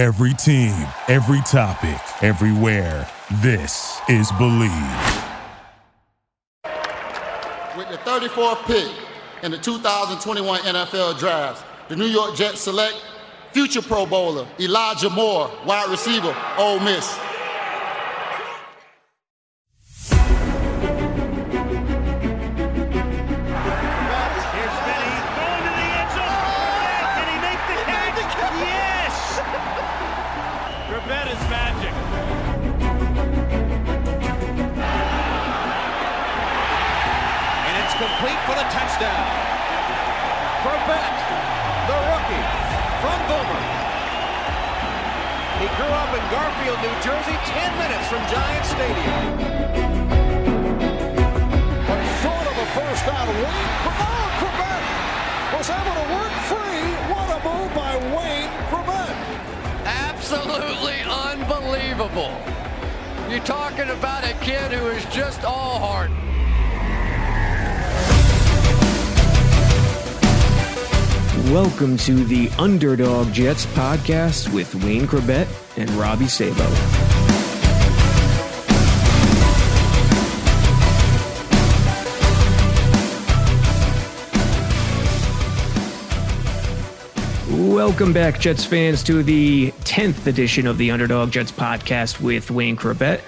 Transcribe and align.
Every 0.00 0.32
team, 0.32 0.72
every 1.08 1.42
topic, 1.42 2.00
everywhere. 2.22 3.06
This 3.42 4.00
is 4.08 4.32
Bleav. 4.32 5.26
With 7.76 7.90
the 7.90 7.98
34th 7.98 8.64
pick 8.64 8.90
in 9.42 9.50
the 9.50 9.58
2021 9.58 10.60
NFL 10.60 11.18
Draft, 11.18 11.66
the 11.90 11.96
New 11.96 12.06
York 12.06 12.34
Jets 12.34 12.62
select 12.62 12.96
future 13.52 13.82
Pro 13.82 14.06
Bowler 14.06 14.48
Elijah 14.58 15.10
Moore, 15.10 15.50
wide 15.66 15.90
receiver, 15.90 16.34
Ole 16.56 16.80
Miss. 16.80 17.18
Garfield, 46.30 46.78
New 46.78 46.94
Jersey, 47.02 47.34
10 47.42 47.78
minutes 47.78 48.06
from 48.06 48.22
Giant 48.30 48.64
Stadium. 48.64 49.36
But 51.88 52.02
short 52.22 52.46
of 52.46 52.54
a 52.54 52.66
first 52.70 53.04
down, 53.04 53.26
Wayne 53.34 53.74
Chrebet 54.38 54.82
was 55.58 55.70
able 55.70 55.94
to 55.98 56.06
work 56.14 56.34
free. 56.46 56.86
What 57.10 57.28
a 57.34 57.38
move 57.42 57.74
by 57.74 57.96
Wayne 58.14 58.52
Chrebet. 58.70 59.16
Absolutely 59.84 61.00
unbelievable. 61.02 62.32
You're 63.28 63.44
talking 63.44 63.90
about 63.90 64.22
a 64.22 64.34
kid 64.34 64.70
who 64.70 64.86
is 64.86 65.04
just 65.06 65.44
all 65.44 65.80
heart. 65.80 66.12
Welcome 71.52 71.96
to 71.96 72.24
the 72.24 72.48
Underdog 72.56 73.32
Jets 73.32 73.66
podcast 73.66 74.54
with 74.54 74.72
Wayne 74.84 75.08
Chrebet 75.08 75.48
and 75.80 75.90
Robby 75.92 76.28
Sabo. 76.28 76.68
Welcome 87.50 88.12
back, 88.12 88.38
Jets 88.38 88.64
fans, 88.64 89.02
to 89.04 89.22
the 89.22 89.72
10th 89.84 90.26
edition 90.26 90.66
of 90.66 90.76
the 90.76 90.90
Underdog 90.90 91.30
Jets 91.30 91.50
podcast 91.50 92.20
with 92.20 92.50
Wayne 92.50 92.76
Chrebet. 92.76 93.22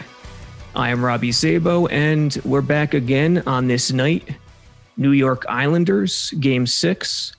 I 0.76 0.90
am 0.90 1.02
Robby 1.02 1.32
Sabo, 1.32 1.86
and 1.86 2.38
we're 2.44 2.60
back 2.60 2.92
again 2.92 3.42
on 3.46 3.66
this 3.66 3.92
night. 3.92 4.28
New 4.98 5.12
York 5.12 5.46
Islanders, 5.48 6.30
game 6.32 6.66
six. 6.66 7.34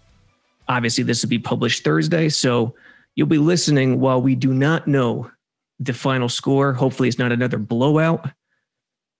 Obviously, 0.67 1.03
this 1.03 1.21
will 1.21 1.29
be 1.29 1.39
published 1.39 1.83
Thursday, 1.83 2.29
so 2.29 2.73
you'll 3.15 3.27
be 3.27 3.37
listening 3.37 3.99
while 3.99 4.21
we 4.21 4.35
do 4.35 4.53
not 4.53 4.87
know 4.87 5.29
the 5.79 5.93
final 5.93 6.29
score. 6.29 6.73
Hopefully, 6.73 7.07
it's 7.07 7.19
not 7.19 7.31
another 7.31 7.57
blowout. 7.57 8.29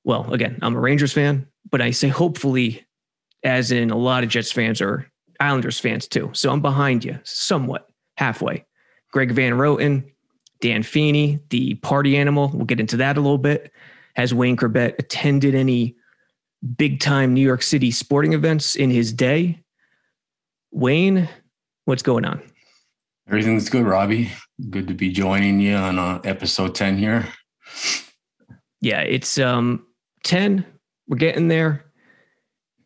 Well, 0.04 0.32
again, 0.34 0.60
I'm 0.62 0.76
a 0.76 0.80
Rangers 0.80 1.14
fan, 1.14 1.48
but 1.70 1.82
I 1.82 1.92
say 1.92 2.10
hopefully, 2.10 2.86
as 3.44 3.72
in 3.72 3.90
a 3.90 3.98
lot 3.98 4.24
of 4.24 4.30
Jets 4.30 4.52
fans 4.52 4.82
are 4.82 5.10
Islanders 5.40 5.80
fans 5.80 6.08
too. 6.08 6.30
So 6.34 6.52
I'm 6.52 6.62
behind 6.62 7.04
you 7.04 7.20
somewhat, 7.24 7.90
halfway. 8.18 8.66
Greg 9.12 9.32
Van 9.32 9.54
Roten, 9.54 10.12
Dan 10.62 10.84
Feeney, 10.84 11.40
the 11.50 11.76
party 11.76 12.18
animal. 12.18 12.52
We'll 12.54 12.66
get 12.66 12.80
into 12.80 12.98
that 12.98 13.18
a 13.18 13.22
little 13.22 13.38
bit. 13.38 13.72
Has 14.16 14.34
Wayne 14.34 14.58
Chrebet 14.58 14.96
attended 15.00 15.56
any 15.56 15.96
big 16.78 17.00
time 17.00 17.34
New 17.34 17.42
York 17.42 17.62
City 17.62 17.92
sporting 17.92 18.34
events 18.34 18.76
in 18.76 18.90
his 18.90 19.12
day? 19.12 19.60
Wayne, 20.72 21.30
what's 21.86 22.04
going 22.04 22.26
on? 22.26 22.42
Everything's 23.28 23.70
good, 23.70 23.86
Robby. 23.86 24.32
Good 24.70 24.88
to 24.88 24.94
be 24.94 25.12
joining 25.12 25.60
you 25.60 25.76
on 25.76 25.98
uh, 25.98 26.20
episode 26.24 26.76
10 26.76 26.98
here. 26.98 27.28
Yeah, 28.82 29.02
it's 29.02 29.38
um 29.38 29.86
10. 30.24 30.66
We're 31.08 31.18
getting 31.18 31.48
there. 31.48 31.86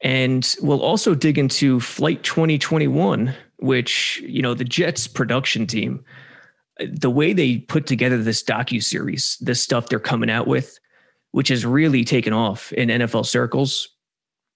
And 0.01 0.55
we'll 0.61 0.83
also 0.83 1.15
dig 1.15 1.39
into 1.39 1.79
Flight 1.79 2.21
2021, 2.21 3.33
which, 3.57 4.21
you 4.25 4.43
know, 4.43 4.53
the 4.53 4.63
Jets 4.63 5.07
production 5.07 5.65
team, 5.65 6.03
the 6.79 7.09
way 7.09 7.33
they 7.33 7.57
put 7.57 7.87
together 7.87 8.21
this 8.21 8.43
docu 8.43 8.83
series, 8.83 9.37
this 9.41 9.61
stuff 9.61 9.89
they're 9.89 9.99
coming 9.99 10.29
out 10.29 10.45
with, 10.45 10.77
which 11.31 11.47
has 11.47 11.65
really 11.65 12.03
taken 12.03 12.31
off 12.31 12.71
in 12.73 12.89
NFL 12.89 13.25
circles, 13.25 13.89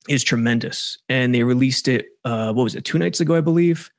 is 0.08 0.24
tremendous. 0.24 1.00
And 1.10 1.34
they 1.34 1.42
released 1.44 1.88
it, 1.88 2.06
uh, 2.24 2.54
what 2.54 2.64
was 2.64 2.76
it, 2.76 2.86
two 2.86 3.00
nights 3.00 3.20
ago, 3.20 3.36
I 3.36 3.42
believe? 3.42 3.90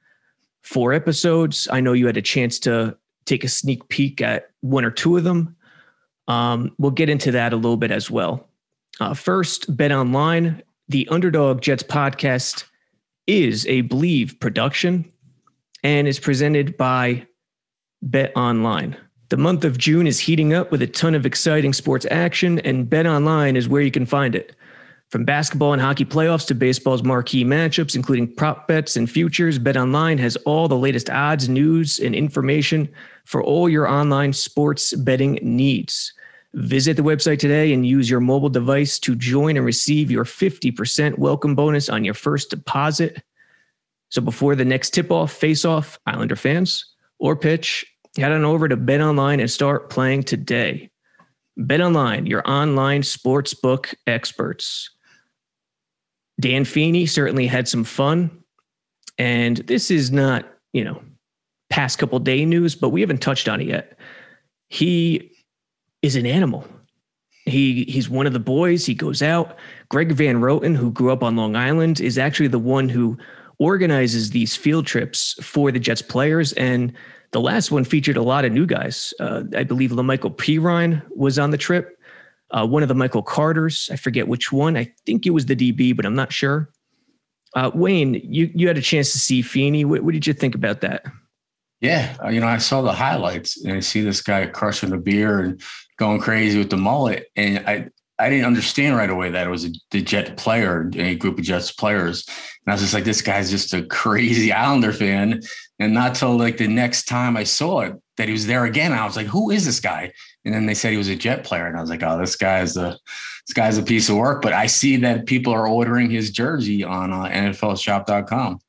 Four 0.63 0.93
episodes. 0.93 1.69
I 1.71 1.81
know 1.81 1.93
you 1.93 2.07
had 2.07 2.17
a 2.17 2.23
chance 2.23 2.59
to 2.61 2.97
take 3.25 3.45
a 3.45 3.49
sneak 3.49 3.89
peek 3.89 4.21
at 4.21 4.51
one 4.61 4.85
or 4.85 4.91
two 4.91 5.17
of 5.17 5.25
them. 5.25 5.57
Um, 6.29 6.75
we'll 6.79 6.93
get 6.93 7.09
into 7.09 7.33
that 7.33 7.53
a 7.53 7.57
little 7.57 7.77
bit 7.77 7.91
as 7.91 8.11
well. 8.11 8.49
Uh, 9.01 9.15
first, 9.15 9.77
Bet 9.77 9.93
Online, 9.93 10.63
the 10.89 11.09
Underdog 11.11 11.61
Jets 11.61 11.83
podcast 11.83 12.65
is 13.27 13.67
a 13.67 13.83
Bleav 13.85 14.39
production 14.41 15.11
and 15.83 16.07
is 16.07 16.21
presented 16.21 16.77
by 16.77 17.27
Bet 18.03 18.33
Online. 18.37 18.97
The 19.31 19.37
month 19.37 19.65
of 19.65 19.79
June 19.79 20.07
is 20.07 20.21
heating 20.21 20.53
up 20.53 20.71
with 20.71 20.83
a 20.83 20.87
ton 20.87 21.15
of 21.15 21.25
exciting 21.25 21.73
sports 21.73 22.07
action, 22.11 22.59
and 22.61 22.89
Bet 22.89 23.07
Online 23.07 23.57
is 23.57 23.69
where 23.69 23.83
you 23.83 23.91
can 23.91 24.05
find 24.05 24.35
it. 24.35 24.55
From 25.13 25.27
basketball 25.27 25.75
and 25.75 25.83
hockey 25.83 26.07
playoffs 26.07 26.47
to 26.47 26.55
baseball's 26.55 27.03
marquee 27.03 27.45
matchups, 27.45 27.95
including 27.95 28.35
prop 28.35 28.67
bets 28.67 28.97
and 28.97 29.11
futures, 29.11 29.59
Bet 29.59 29.77
Online 29.77 30.17
has 30.17 30.37
all 30.47 30.69
the 30.69 30.79
latest 30.79 31.11
odds, 31.11 31.51
news, 31.51 31.99
and 31.99 32.15
information 32.15 32.89
for 33.27 33.43
all 33.43 33.69
your 33.69 33.87
online 33.87 34.33
sports 34.33 34.95
betting 34.95 35.39
needs. 35.43 36.15
Visit 36.55 36.97
the 36.97 37.03
website 37.03 37.41
today 37.41 37.75
and 37.75 37.87
use 37.87 38.09
your 38.09 38.21
mobile 38.21 38.49
device 38.49 38.99
to 39.01 39.15
join 39.15 39.59
and 39.59 39.67
receive 39.67 40.11
your 40.11 40.25
50% 40.25 41.19
welcome 41.19 41.55
bonus 41.55 41.91
on 41.91 42.05
your 42.05 42.15
first 42.15 42.49
deposit. 42.49 43.23
So 44.09 44.23
before 44.23 44.55
the 44.55 44.65
next 44.65 44.95
tip 44.95 45.11
off, 45.11 45.31
face 45.31 45.67
off, 45.67 45.99
Islander 46.07 46.37
fans, 46.37 46.87
or 47.19 47.37
pitch, 47.37 47.85
head 48.17 48.33
on 48.33 48.47
over 48.47 48.67
to 48.67 48.79
Bet 48.79 49.03
Online 49.03 49.41
and 49.41 49.51
start 49.51 49.91
playing 49.91 50.23
today. 50.23 50.91
Bet 51.59 51.83
Online, 51.83 52.25
your 52.25 52.49
online 52.49 53.03
sports 53.03 53.53
book 53.53 53.93
experts. 54.07 54.89
Dan 56.43 56.65
Feeney 56.65 57.07
certainly 57.07 57.47
had 57.47 57.69
some 57.69 57.85
fun. 57.85 58.31
And 59.17 59.59
this 59.59 59.91
is 59.91 60.11
not, 60.11 60.45
you 60.73 60.85
know, 60.85 61.03
past 61.71 61.99
couple 61.99 62.19
day 62.19 62.45
news, 62.45 62.75
but 62.75 62.91
we 62.91 63.01
haven't 63.01 63.23
touched 63.23 63.49
on 63.49 63.61
it 63.61 63.69
yet. 63.69 63.99
He 64.69 65.31
is 66.03 66.17
an 66.17 66.27
animal. 66.27 66.67
He 67.45 67.85
he's 67.85 68.09
one 68.09 68.27
of 68.27 68.33
the 68.33 68.41
boys. 68.41 68.85
He 68.85 68.95
goes 68.95 69.23
out. 69.23 69.57
Greg 69.89 70.13
Van 70.13 70.41
Roten, 70.41 70.77
who 70.77 70.91
grew 70.93 71.13
up 71.13 71.23
on 71.23 71.37
Long 71.37 71.57
Island, 71.57 72.01
is 72.01 72.19
actually 72.19 72.49
the 72.49 72.59
one 72.59 72.89
who 72.89 73.17
organizes 73.59 74.31
these 74.31 74.57
field 74.57 74.87
trips 74.87 75.35
for 75.43 75.71
the 75.71 75.79
Jets 75.79 76.03
players. 76.03 76.53
And 76.55 76.93
the 77.33 77.41
last 77.41 77.71
one 77.71 77.85
featured 77.85 78.17
a 78.17 78.23
lot 78.23 78.45
of 78.45 78.53
new 78.53 78.67
guys. 78.67 79.15
Uh, 79.21 79.45
I 79.57 79.65
believe 79.65 79.91
La'Mical 79.91 80.37
Perine 80.37 81.03
was 81.15 81.39
on 81.39 81.51
the 81.51 81.59
trip. 81.59 81.99
Uh, 82.53 82.67
one 82.67 82.83
of 82.83 82.89
the 82.89 82.95
Michael 82.95 83.23
Carters, 83.23 83.89
I 83.91 83.97
forget 83.97 84.29
which 84.29 84.53
one. 84.53 84.77
I 84.77 84.93
think 85.07 85.27
it 85.27 85.31
was 85.31 85.47
the 85.47 85.57
DB, 85.57 85.97
but 85.97 86.05
I'm 86.05 86.15
not 86.15 86.33
sure. 86.33 86.71
Uh, 87.55 87.71
Wayne, 87.75 88.15
you 88.15 88.51
you 88.55 88.69
had 88.69 88.79
a 88.79 88.83
chance 88.83 89.13
to 89.13 89.19
see 89.19 89.43
Feeney. 89.43 89.85
What, 89.85 90.03
what 90.03 90.13
did 90.13 90.27
you 90.27 90.33
think 90.33 90.55
about 90.55 90.81
that? 90.83 91.05
Yeah, 91.81 92.17
uh, 92.25 92.29
you 92.29 92.41
know, 92.41 92.47
I 92.47 92.59
saw 92.59 92.81
the 92.83 92.93
highlights 92.93 93.63
and 93.63 93.73
I 93.73 93.81
see 93.81 94.03
this 94.03 94.23
guy 94.23 94.47
crushing 94.47 94.91
the 94.91 94.99
beer 94.99 95.41
and 95.41 95.61
going 95.99 96.21
crazy 96.21 96.59
with 96.59 96.71
the 96.71 96.77
mullet, 96.77 97.27
and 97.37 97.59
I 97.69 97.89
I 98.19 98.31
didn't 98.31 98.47
understand 98.47 98.97
right 98.97 99.11
away 99.11 99.31
that 99.31 99.47
it 99.47 99.51
was 99.51 99.65
a, 99.65 99.71
the 99.91 100.03
Jet 100.03 100.37
player, 100.37 100.91
a 100.95 101.15
group 101.17 101.39
of 101.39 101.45
Jets 101.45 101.73
players, 101.73 102.25
and 102.29 102.73
I 102.73 102.75
was 102.75 102.83
just 102.83 102.95
like, 102.95 103.05
this 103.05 103.23
guy's 103.23 103.51
just 103.51 103.75
a 103.75 103.83
crazy 103.87 104.53
Islander 104.53 104.93
fan, 104.93 105.41
and 105.79 105.95
not 105.95 106.15
till 106.15 106.37
like 106.37 106.57
the 106.57 106.69
next 106.69 107.05
time 107.05 107.37
I 107.37 107.45
saw 107.45 107.81
it 107.81 107.95
that 108.17 108.29
he 108.29 108.33
was 108.33 108.47
there 108.47 108.65
again, 108.65 108.93
I 108.93 109.05
was 109.05 109.17
like, 109.17 109.27
who 109.27 109.51
is 109.51 109.65
this 109.65 109.81
guy? 109.81 110.13
And 110.45 110.55
then 110.55 110.67
they 110.67 110.75
said 110.75 110.93
he 110.93 110.99
was 110.99 111.09
a 111.09 111.17
Jet 111.17 111.45
player, 111.45 111.67
and 111.67 111.77
I 111.77 111.81
was 111.81 111.91
like, 111.91 112.03
oh, 112.03 112.19
this 112.19 112.37
guy's 112.37 112.77
a 112.77 112.99
this 113.47 113.55
guy's 113.55 113.79
a 113.79 113.83
piece 113.83 114.09
of 114.09 114.17
work. 114.17 114.43
But 114.43 114.53
I 114.53 114.67
see 114.67 114.97
that 114.99 115.27
people 115.27 115.53
are 115.53 115.67
ordering 115.67 116.11
his 116.11 116.31
jersey 116.31 116.85
on 116.85 117.13
uh, 117.13 117.25
NFLShop.com. 117.25 118.61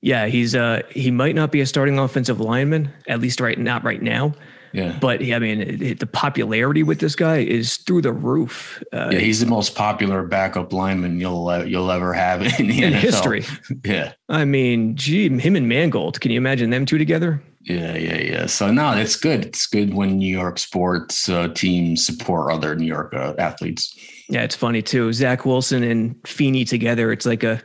Yeah, 0.00 0.26
he's 0.26 0.54
uh 0.54 0.82
he 0.90 1.10
might 1.10 1.34
not 1.34 1.50
be 1.50 1.60
a 1.60 1.66
starting 1.66 1.98
offensive 1.98 2.40
lineman 2.40 2.92
at 3.08 3.20
least 3.20 3.40
right 3.40 3.58
not 3.58 3.82
right 3.82 4.00
now. 4.00 4.34
Yeah, 4.72 4.96
but 5.00 5.22
I 5.22 5.38
mean 5.38 5.60
it, 5.60 5.82
it, 5.82 6.00
the 6.00 6.06
popularity 6.06 6.82
with 6.82 7.00
this 7.00 7.16
guy 7.16 7.38
is 7.38 7.76
through 7.78 8.02
the 8.02 8.12
roof. 8.12 8.82
Uh, 8.92 9.10
yeah, 9.12 9.18
he's 9.18 9.40
the 9.40 9.46
most 9.46 9.74
popular 9.74 10.22
backup 10.24 10.72
lineman 10.72 11.20
you'll 11.20 11.48
uh, 11.48 11.64
you'll 11.64 11.90
ever 11.90 12.12
have 12.12 12.42
in 12.42 12.68
the 12.68 12.82
in 12.82 12.92
NFL. 12.92 12.96
history. 12.96 13.44
yeah, 13.84 14.12
I 14.28 14.44
mean, 14.44 14.96
gee, 14.96 15.28
him 15.38 15.56
and 15.56 15.68
Mangold. 15.68 16.20
Can 16.20 16.30
you 16.30 16.38
imagine 16.38 16.70
them 16.70 16.86
two 16.86 16.98
together? 16.98 17.42
Yeah, 17.62 17.96
yeah, 17.96 18.18
yeah. 18.18 18.46
So 18.46 18.70
no, 18.70 18.92
it's 18.92 19.16
good. 19.16 19.44
It's 19.44 19.66
good 19.66 19.92
when 19.92 20.18
New 20.18 20.34
York 20.34 20.58
sports 20.58 21.28
uh, 21.28 21.48
teams 21.48 22.06
support 22.06 22.52
other 22.52 22.74
New 22.74 22.86
York 22.86 23.12
uh, 23.14 23.34
athletes. 23.38 23.94
Yeah, 24.28 24.42
it's 24.42 24.54
funny 24.54 24.82
too. 24.82 25.12
Zach 25.12 25.44
Wilson 25.44 25.82
and 25.82 26.16
Feeney 26.26 26.64
together. 26.64 27.12
It's 27.12 27.26
like 27.26 27.42
a 27.42 27.60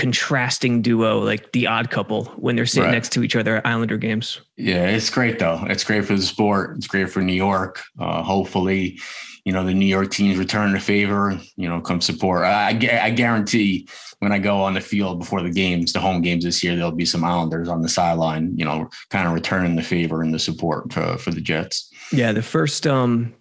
contrasting 0.00 0.80
duo, 0.80 1.18
like 1.18 1.52
the 1.52 1.66
odd 1.66 1.90
couple 1.90 2.24
when 2.36 2.56
they're 2.56 2.64
sitting 2.64 2.84
right. 2.84 2.92
next 2.92 3.12
to 3.12 3.22
each 3.22 3.36
other 3.36 3.56
at 3.56 3.66
Islander 3.66 3.98
games. 3.98 4.40
Yeah, 4.56 4.86
it's 4.86 5.10
great 5.10 5.38
though. 5.38 5.62
It's 5.68 5.84
great 5.84 6.06
for 6.06 6.14
the 6.14 6.22
sport. 6.22 6.76
It's 6.76 6.86
great 6.86 7.10
for 7.10 7.20
New 7.20 7.34
York. 7.34 7.82
Uh, 7.98 8.22
hopefully, 8.22 8.98
you 9.44 9.52
know 9.52 9.64
the 9.64 9.74
New 9.74 9.86
York 9.86 10.10
teams 10.10 10.38
return 10.38 10.72
the 10.72 10.80
favor. 10.80 11.38
You 11.56 11.68
know, 11.68 11.80
come 11.82 12.00
support. 12.00 12.44
I, 12.44 12.70
I 12.70 13.10
guarantee 13.10 13.88
when 14.20 14.32
I 14.32 14.38
go 14.38 14.62
on 14.62 14.74
the 14.74 14.80
field 14.80 15.18
before 15.18 15.42
the 15.42 15.50
games, 15.50 15.92
the 15.92 16.00
home 16.00 16.22
games 16.22 16.44
this 16.44 16.64
year, 16.64 16.74
there'll 16.76 16.92
be 16.92 17.04
some 17.04 17.24
Islanders 17.24 17.68
on 17.68 17.82
the 17.82 17.88
sideline. 17.88 18.56
You 18.56 18.64
know, 18.64 18.88
kind 19.10 19.28
of 19.28 19.34
returning 19.34 19.76
the 19.76 19.82
favor 19.82 20.22
and 20.22 20.32
the 20.32 20.38
support 20.38 20.92
for, 20.92 21.18
for 21.18 21.30
the 21.30 21.42
Jets. 21.42 21.90
Yeah, 22.10 22.32
the 22.32 22.42
first 22.42 22.86
um, 22.86 23.34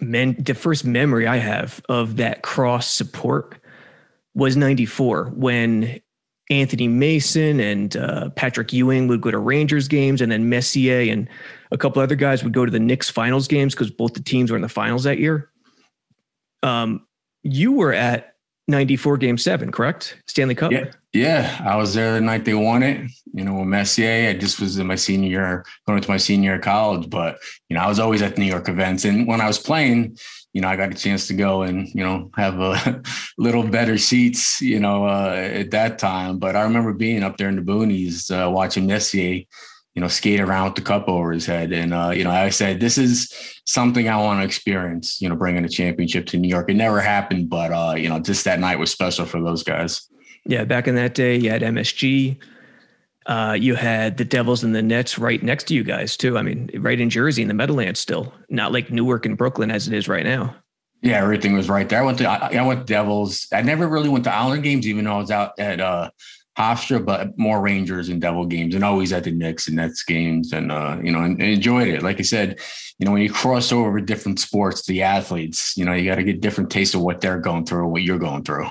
men, 0.00 0.36
the 0.38 0.54
first 0.54 0.84
memory 0.84 1.28
I 1.28 1.36
have 1.36 1.80
of 1.88 2.16
that 2.16 2.42
cross 2.42 2.90
support 2.90 3.57
was 4.38 4.56
94 4.56 5.32
when 5.34 6.00
Anthony 6.48 6.86
Mason 6.86 7.58
and 7.58 7.96
uh, 7.96 8.30
Patrick 8.30 8.72
Ewing 8.72 9.08
would 9.08 9.20
go 9.20 9.32
to 9.32 9.38
Rangers 9.38 9.88
games, 9.88 10.20
and 10.20 10.30
then 10.30 10.48
Messier 10.48 11.10
and 11.12 11.28
a 11.72 11.76
couple 11.76 12.00
other 12.00 12.14
guys 12.14 12.44
would 12.44 12.54
go 12.54 12.64
to 12.64 12.70
the 12.70 12.78
Knicks 12.78 13.10
finals 13.10 13.48
games 13.48 13.74
because 13.74 13.90
both 13.90 14.14
the 14.14 14.22
teams 14.22 14.50
were 14.50 14.56
in 14.56 14.62
the 14.62 14.68
finals 14.68 15.02
that 15.02 15.18
year. 15.18 15.50
Um, 16.62 17.04
you 17.42 17.72
were 17.72 17.92
at 17.92 18.36
94 18.68 19.16
game 19.16 19.38
seven, 19.38 19.72
correct? 19.72 20.20
Stanley 20.26 20.54
Cup? 20.54 20.70
Yeah. 20.70 20.90
Yeah. 21.14 21.62
I 21.64 21.76
was 21.76 21.94
there 21.94 22.12
the 22.12 22.20
night 22.20 22.44
they 22.44 22.54
won 22.54 22.82
it. 22.82 23.10
You 23.32 23.44
know, 23.44 23.54
with 23.54 23.66
Messier, 23.66 24.28
I 24.28 24.34
just 24.34 24.60
was 24.60 24.78
in 24.78 24.86
my 24.86 24.94
senior 24.94 25.28
year, 25.28 25.64
going 25.86 25.96
into 25.96 26.10
my 26.10 26.18
senior 26.18 26.50
year 26.50 26.56
of 26.56 26.62
college. 26.62 27.08
But, 27.08 27.38
you 27.68 27.76
know, 27.76 27.82
I 27.82 27.88
was 27.88 27.98
always 27.98 28.20
at 28.20 28.36
New 28.36 28.44
York 28.44 28.68
events. 28.68 29.06
And 29.06 29.26
when 29.26 29.40
I 29.40 29.46
was 29.46 29.58
playing, 29.58 30.18
you 30.52 30.60
know, 30.60 30.68
I 30.68 30.76
got 30.76 30.92
a 30.92 30.94
chance 30.94 31.26
to 31.28 31.34
go 31.34 31.62
and, 31.62 31.88
you 31.94 32.04
know, 32.04 32.30
have 32.36 32.60
a 32.60 33.02
little 33.38 33.62
better 33.62 33.96
seats, 33.96 34.60
you 34.60 34.80
know, 34.80 35.06
uh, 35.06 35.32
at 35.34 35.70
that 35.70 35.98
time. 35.98 36.38
But 36.38 36.54
I 36.54 36.62
remember 36.62 36.92
being 36.92 37.22
up 37.22 37.38
there 37.38 37.48
in 37.48 37.56
the 37.56 37.62
boonies, 37.62 38.30
uh, 38.30 38.50
watching 38.50 38.86
Messier, 38.86 39.44
you 39.98 40.00
know, 40.00 40.06
skate 40.06 40.38
around 40.38 40.66
with 40.66 40.74
the 40.76 40.82
cup 40.82 41.08
over 41.08 41.32
his 41.32 41.44
head. 41.44 41.72
And, 41.72 41.92
uh, 41.92 42.10
you 42.14 42.22
know, 42.22 42.30
I 42.30 42.50
said, 42.50 42.78
this 42.78 42.98
is 42.98 43.34
something 43.64 44.08
I 44.08 44.14
want 44.14 44.38
to 44.38 44.44
experience, 44.44 45.20
you 45.20 45.28
know, 45.28 45.34
bringing 45.34 45.64
a 45.64 45.68
championship 45.68 46.26
to 46.26 46.36
New 46.36 46.46
York. 46.46 46.70
It 46.70 46.74
never 46.74 47.00
happened, 47.00 47.50
but, 47.50 47.72
uh, 47.72 47.96
you 47.96 48.08
know, 48.08 48.20
just 48.20 48.44
that 48.44 48.60
night 48.60 48.78
was 48.78 48.92
special 48.92 49.26
for 49.26 49.42
those 49.42 49.64
guys. 49.64 50.08
Yeah. 50.46 50.62
Back 50.62 50.86
in 50.86 50.94
that 50.94 51.16
day, 51.16 51.36
you 51.36 51.50
had 51.50 51.62
MSG. 51.62 52.40
Uh, 53.26 53.56
you 53.58 53.74
had 53.74 54.18
the 54.18 54.24
Devils 54.24 54.62
and 54.62 54.72
the 54.72 54.82
Nets 54.82 55.18
right 55.18 55.42
next 55.42 55.64
to 55.64 55.74
you 55.74 55.82
guys 55.82 56.16
too. 56.16 56.38
I 56.38 56.42
mean, 56.42 56.70
right 56.78 57.00
in 57.00 57.10
Jersey 57.10 57.42
in 57.42 57.48
the 57.48 57.54
Meadowlands 57.54 57.98
still, 57.98 58.32
not 58.48 58.70
like 58.70 58.92
Newark 58.92 59.26
and 59.26 59.36
Brooklyn 59.36 59.72
as 59.72 59.88
it 59.88 59.94
is 59.94 60.06
right 60.06 60.24
now. 60.24 60.54
Yeah, 61.02 61.20
everything 61.20 61.54
was 61.54 61.68
right 61.68 61.88
there. 61.88 62.00
I 62.00 62.04
went 62.04 62.18
to 62.18 62.28
I, 62.28 62.56
I 62.56 62.62
went 62.62 62.86
to 62.86 62.86
Devils. 62.86 63.48
I 63.52 63.62
never 63.62 63.88
really 63.88 64.08
went 64.08 64.22
to 64.24 64.32
Island 64.32 64.62
games, 64.62 64.86
even 64.86 65.04
though 65.04 65.14
I 65.14 65.18
was 65.18 65.32
out 65.32 65.58
at 65.58 65.80
uh, 65.80 66.10
Hofstra, 66.58 67.04
but 67.04 67.38
more 67.38 67.60
Rangers 67.60 68.08
and 68.08 68.20
Devil 68.20 68.46
games, 68.46 68.74
and 68.74 68.82
always 68.82 69.12
at 69.12 69.24
the 69.24 69.30
Knicks 69.30 69.68
and 69.68 69.76
Nets 69.76 70.02
games, 70.02 70.52
and 70.52 70.72
uh, 70.72 70.98
you 71.02 71.12
know, 71.12 71.22
and, 71.22 71.40
and 71.40 71.50
enjoyed 71.50 71.88
it. 71.88 72.02
Like 72.02 72.18
I 72.18 72.22
said, 72.22 72.58
you 72.98 73.06
know, 73.06 73.12
when 73.12 73.22
you 73.22 73.32
cross 73.32 73.70
over 73.70 74.00
different 74.00 74.40
sports, 74.40 74.84
the 74.86 75.02
athletes, 75.02 75.76
you 75.76 75.84
know, 75.84 75.92
you 75.92 76.10
got 76.10 76.16
to 76.16 76.24
get 76.24 76.40
different 76.40 76.70
taste 76.70 76.94
of 76.94 77.02
what 77.02 77.20
they're 77.20 77.38
going 77.38 77.64
through, 77.64 77.86
what 77.88 78.02
you're 78.02 78.18
going 78.18 78.42
through. 78.42 78.66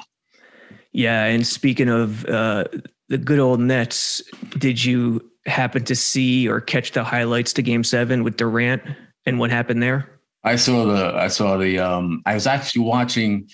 Yeah, 0.91 1.25
and 1.25 1.47
speaking 1.47 1.89
of 1.89 2.25
uh, 2.25 2.65
the 3.07 3.17
good 3.17 3.39
old 3.39 3.61
Nets, 3.61 4.21
did 4.57 4.83
you 4.83 5.31
happen 5.45 5.85
to 5.85 5.95
see 5.95 6.47
or 6.47 6.59
catch 6.59 6.91
the 6.91 7.03
highlights 7.05 7.53
to 7.53 7.61
Game 7.61 7.83
Seven 7.83 8.23
with 8.23 8.35
Durant 8.35 8.81
and 9.25 9.39
what 9.39 9.49
happened 9.49 9.81
there? 9.81 10.09
I 10.43 10.55
saw 10.55 10.85
the 10.85 11.15
I 11.15 11.27
saw 11.27 11.57
the 11.57 11.79
um 11.79 12.21
I 12.25 12.33
was 12.33 12.47
actually 12.47 12.83
watching 12.83 13.49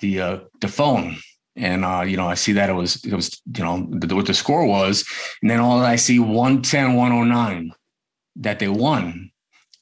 the 0.00 0.20
uh 0.20 0.38
the 0.60 0.68
phone 0.68 1.16
and 1.58 1.84
uh 1.84 2.02
you 2.02 2.16
know 2.16 2.28
I 2.28 2.34
see 2.34 2.52
that 2.52 2.70
it 2.70 2.74
was 2.74 3.04
it 3.04 3.14
was 3.14 3.40
you 3.56 3.64
know 3.64 3.86
the, 3.90 4.14
what 4.14 4.26
the 4.26 4.34
score 4.34 4.66
was 4.66 5.04
and 5.42 5.50
then 5.50 5.60
all 5.60 5.80
I 5.80 5.96
see 5.96 6.18
110 6.18 6.94
109 6.94 7.72
that 8.36 8.58
they 8.58 8.68
won 8.68 9.30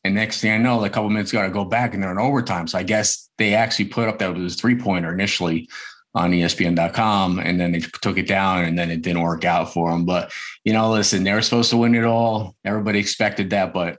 and 0.05 0.14
next 0.14 0.40
thing 0.40 0.52
I 0.52 0.58
know 0.58 0.84
a 0.84 0.90
couple 0.90 1.11
minutes 1.11 1.32
got 1.32 1.43
to 1.43 1.50
go 1.50 1.64
back 1.64 1.94
and 1.94 2.02
they're 2.02 2.12
in 2.12 2.19
overtime 2.19 2.67
so 2.67 2.78
I 2.78 2.82
guess 2.82 3.28
they 3.38 3.55
actually 3.55 3.87
put 3.87 4.08
up 4.08 4.19
that 4.19 4.34
was 4.34 4.56
three 4.56 4.76
pointer 4.76 5.12
initially 5.12 5.69
on 6.17 6.32
ESPN.com, 6.32 7.38
and 7.38 7.61
then 7.61 7.73
they 7.73 7.81
took 7.81 8.17
it 8.17 8.26
down, 8.26 8.64
and 8.64 8.78
then 8.78 8.90
it 8.90 9.02
didn't 9.02 9.20
work 9.20 9.44
out 9.44 9.75
for 9.75 9.90
them. 9.90 10.06
But 10.06 10.32
you 10.64 10.73
know, 10.73 10.90
listen, 10.90 11.25
they 11.25 11.32
were 11.32 11.43
supposed 11.43 11.69
to 11.70 11.76
win 11.76 11.94
it 11.94 12.05
all. 12.05 12.56
Everybody 12.64 12.99
expected 12.99 13.50
that, 13.50 13.75
but 13.75 13.99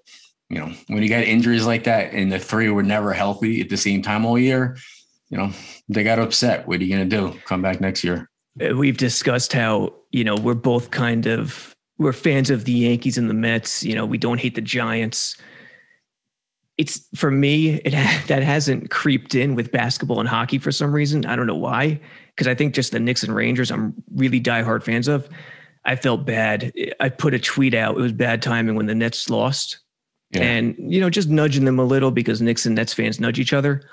you 0.49 0.57
know, 0.57 0.73
when 0.87 1.03
you 1.03 1.09
got 1.09 1.23
injuries 1.23 1.67
like 1.67 1.83
that, 1.83 2.13
and 2.13 2.31
the 2.31 2.39
three 2.39 2.69
were 2.69 2.81
never 2.81 3.13
healthy 3.13 3.61
at 3.61 3.69
the 3.69 3.77
same 3.77 4.01
time 4.01 4.25
all 4.25 4.39
year, 4.39 4.77
you 5.29 5.37
know, 5.37 5.51
they 5.89 6.03
got 6.03 6.19
upset. 6.19 6.67
What 6.67 6.79
are 6.79 6.83
you 6.83 6.95
going 6.95 7.09
to 7.09 7.15
do? 7.15 7.39
Come 7.45 7.61
back 7.61 7.81
next 7.81 8.03
year? 8.03 8.29
Uh, 8.61 8.75
we've 8.75 8.97
discussed 8.97 9.53
how 9.53 9.93
you 10.11 10.23
know 10.23 10.35
we're 10.35 10.53
both 10.53 10.91
kind 10.91 11.27
of 11.27 11.75
we're 11.97 12.13
fans 12.13 12.49
of 12.49 12.65
the 12.65 12.71
Yankees 12.71 13.17
and 13.17 13.29
the 13.29 13.33
Mets. 13.33 13.83
You 13.83 13.95
know, 13.95 14.05
we 14.05 14.17
don't 14.17 14.39
hate 14.39 14.55
the 14.55 14.61
Giants 14.61 15.37
it's 16.77 17.07
for 17.15 17.31
me 17.31 17.75
it 17.75 17.91
that 18.27 18.43
hasn't 18.43 18.89
creeped 18.89 19.35
in 19.35 19.55
with 19.55 19.71
basketball 19.71 20.19
and 20.19 20.29
hockey 20.29 20.57
for 20.57 20.71
some 20.71 20.93
reason. 20.93 21.25
I 21.25 21.35
don't 21.35 21.47
know 21.47 21.55
why, 21.55 21.99
because 22.35 22.47
I 22.47 22.55
think 22.55 22.73
just 22.73 22.91
the 22.91 22.99
Knicks 22.99 23.23
and 23.23 23.35
Rangers 23.35 23.71
I'm 23.71 23.93
really 24.13 24.39
diehard 24.39 24.83
fans 24.83 25.07
of. 25.07 25.27
I 25.85 25.95
felt 25.95 26.25
bad. 26.25 26.73
I 26.99 27.07
put 27.09 27.33
a 27.33 27.39
tweet 27.39 27.73
out. 27.73 27.97
It 27.97 28.01
was 28.01 28.11
bad 28.11 28.41
timing 28.41 28.75
when 28.75 28.87
the 28.87 28.95
Nets 28.95 29.29
lost, 29.29 29.79
yeah. 30.31 30.41
and 30.41 30.75
you 30.77 30.99
know 30.99 31.09
just 31.09 31.29
nudging 31.29 31.65
them 31.65 31.79
a 31.79 31.85
little 31.85 32.11
because 32.11 32.41
Knicks 32.41 32.65
and 32.65 32.75
Nets 32.75 32.93
fans 32.93 33.19
nudge 33.19 33.39
each 33.39 33.53
other, 33.53 33.83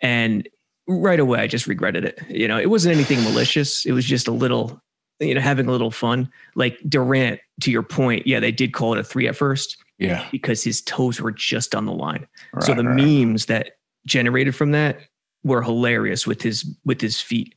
and 0.00 0.48
right 0.88 1.20
away 1.20 1.40
I 1.40 1.46
just 1.46 1.66
regretted 1.66 2.04
it. 2.04 2.20
You 2.28 2.48
know, 2.48 2.58
it 2.58 2.70
wasn't 2.70 2.94
anything 2.94 3.22
malicious. 3.22 3.84
It 3.84 3.92
was 3.92 4.04
just 4.04 4.26
a 4.26 4.32
little, 4.32 4.80
you 5.20 5.34
know, 5.34 5.40
having 5.40 5.68
a 5.68 5.70
little 5.70 5.90
fun. 5.90 6.30
Like 6.54 6.78
Durant, 6.88 7.40
to 7.60 7.70
your 7.70 7.82
point, 7.82 8.26
yeah, 8.26 8.40
they 8.40 8.52
did 8.52 8.72
call 8.72 8.94
it 8.94 8.98
a 8.98 9.04
three 9.04 9.28
at 9.28 9.36
first 9.36 9.76
yeah. 9.98 10.26
Because 10.30 10.62
his 10.62 10.80
toes 10.80 11.20
were 11.20 11.32
just 11.32 11.74
on 11.74 11.84
the 11.84 11.92
line. 11.92 12.26
Right, 12.52 12.62
so 12.62 12.74
the 12.74 12.84
right. 12.84 12.96
memes 12.96 13.46
that 13.46 13.72
generated 14.06 14.54
from 14.54 14.70
that 14.72 15.00
were 15.42 15.62
hilarious 15.62 16.26
with 16.26 16.40
his 16.40 16.64
with 16.84 17.00
his 17.00 17.20
feet. 17.20 17.54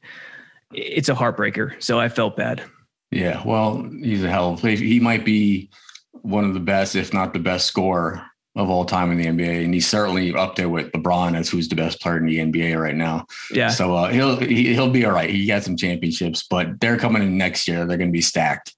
It's 0.74 1.10
a 1.10 1.16
heartbreaker. 1.16 1.81
So 1.81 2.00
I 2.00 2.10
felt 2.10 2.36
bad. 2.36 2.63
Yeah. 3.12 3.42
Well, 3.45 3.88
he's 4.01 4.24
a 4.24 4.30
hell 4.30 4.51
of 4.51 4.57
a 4.57 4.62
player. 4.62 4.77
He 4.77 5.00
might 5.00 5.24
be 5.24 5.69
one 6.13 6.45
of 6.45 6.54
the 6.54 6.60
best, 6.60 6.95
if 6.95 7.13
not 7.13 7.34
the 7.34 7.39
best 7.39 7.68
scorer 7.68 8.25
of 8.56 8.69
all 8.69 8.83
time 8.83 9.12
in 9.12 9.17
the 9.17 9.25
NBA, 9.25 9.63
and 9.63 9.74
he's 9.74 9.88
certainly 9.88 10.36
up 10.36 10.55
there 10.55 10.70
with 10.70 10.91
LeBron 10.91 11.38
as 11.38 11.50
who's 11.50 11.70
the 11.70 11.75
best 11.75 12.01
player 12.01 12.17
in 12.17 12.25
the 12.25 12.38
NBA 12.39 12.79
right 12.79 12.96
now. 12.96 13.25
Yeah. 13.51 13.70
So 13.70 13.96
uh, 13.96 14.10
he'll 14.10 14.38
he, 14.38 14.77
will 14.77 14.89
be 14.89 15.05
all 15.05 15.13
right. 15.13 15.29
He 15.29 15.46
got 15.46 15.63
some 15.63 15.77
championships, 15.77 16.46
but 16.50 16.79
they're 16.79 16.98
coming 16.98 17.22
in 17.22 17.38
next 17.38 17.67
year. 17.67 17.86
They're 17.86 17.98
going 17.98 18.10
to 18.10 18.13
be 18.13 18.22
stacked. 18.22 18.75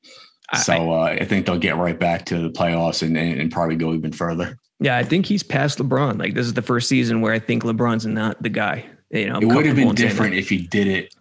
So 0.61 0.91
uh, 0.91 1.05
I 1.05 1.25
think 1.25 1.47
they'll 1.47 1.57
get 1.57 1.77
right 1.77 1.99
back 1.99 2.25
to 2.25 2.37
the 2.37 2.49
playoffs 2.49 3.01
and, 3.01 3.17
and, 3.17 3.41
and 3.41 3.51
probably 3.51 3.75
go 3.75 3.93
even 3.93 4.11
further. 4.11 4.59
Yeah, 4.79 4.97
I 4.97 5.03
think 5.03 5.25
he's 5.25 5.41
past 5.41 5.79
LeBron. 5.79 6.19
Like 6.19 6.35
this 6.35 6.45
is 6.45 6.53
the 6.53 6.61
first 6.61 6.87
season 6.87 7.21
where 7.21 7.33
I 7.33 7.39
think 7.39 7.63
LeBron's 7.63 8.05
not 8.05 8.41
the 8.41 8.49
guy. 8.49 8.85
You 9.09 9.29
know, 9.29 9.39
it 9.39 9.45
would 9.45 9.65
have 9.65 9.75
been 9.75 9.95
different 9.95 10.35
if 10.35 10.49
he 10.49 10.59
did 10.59 10.87
it 10.87 11.15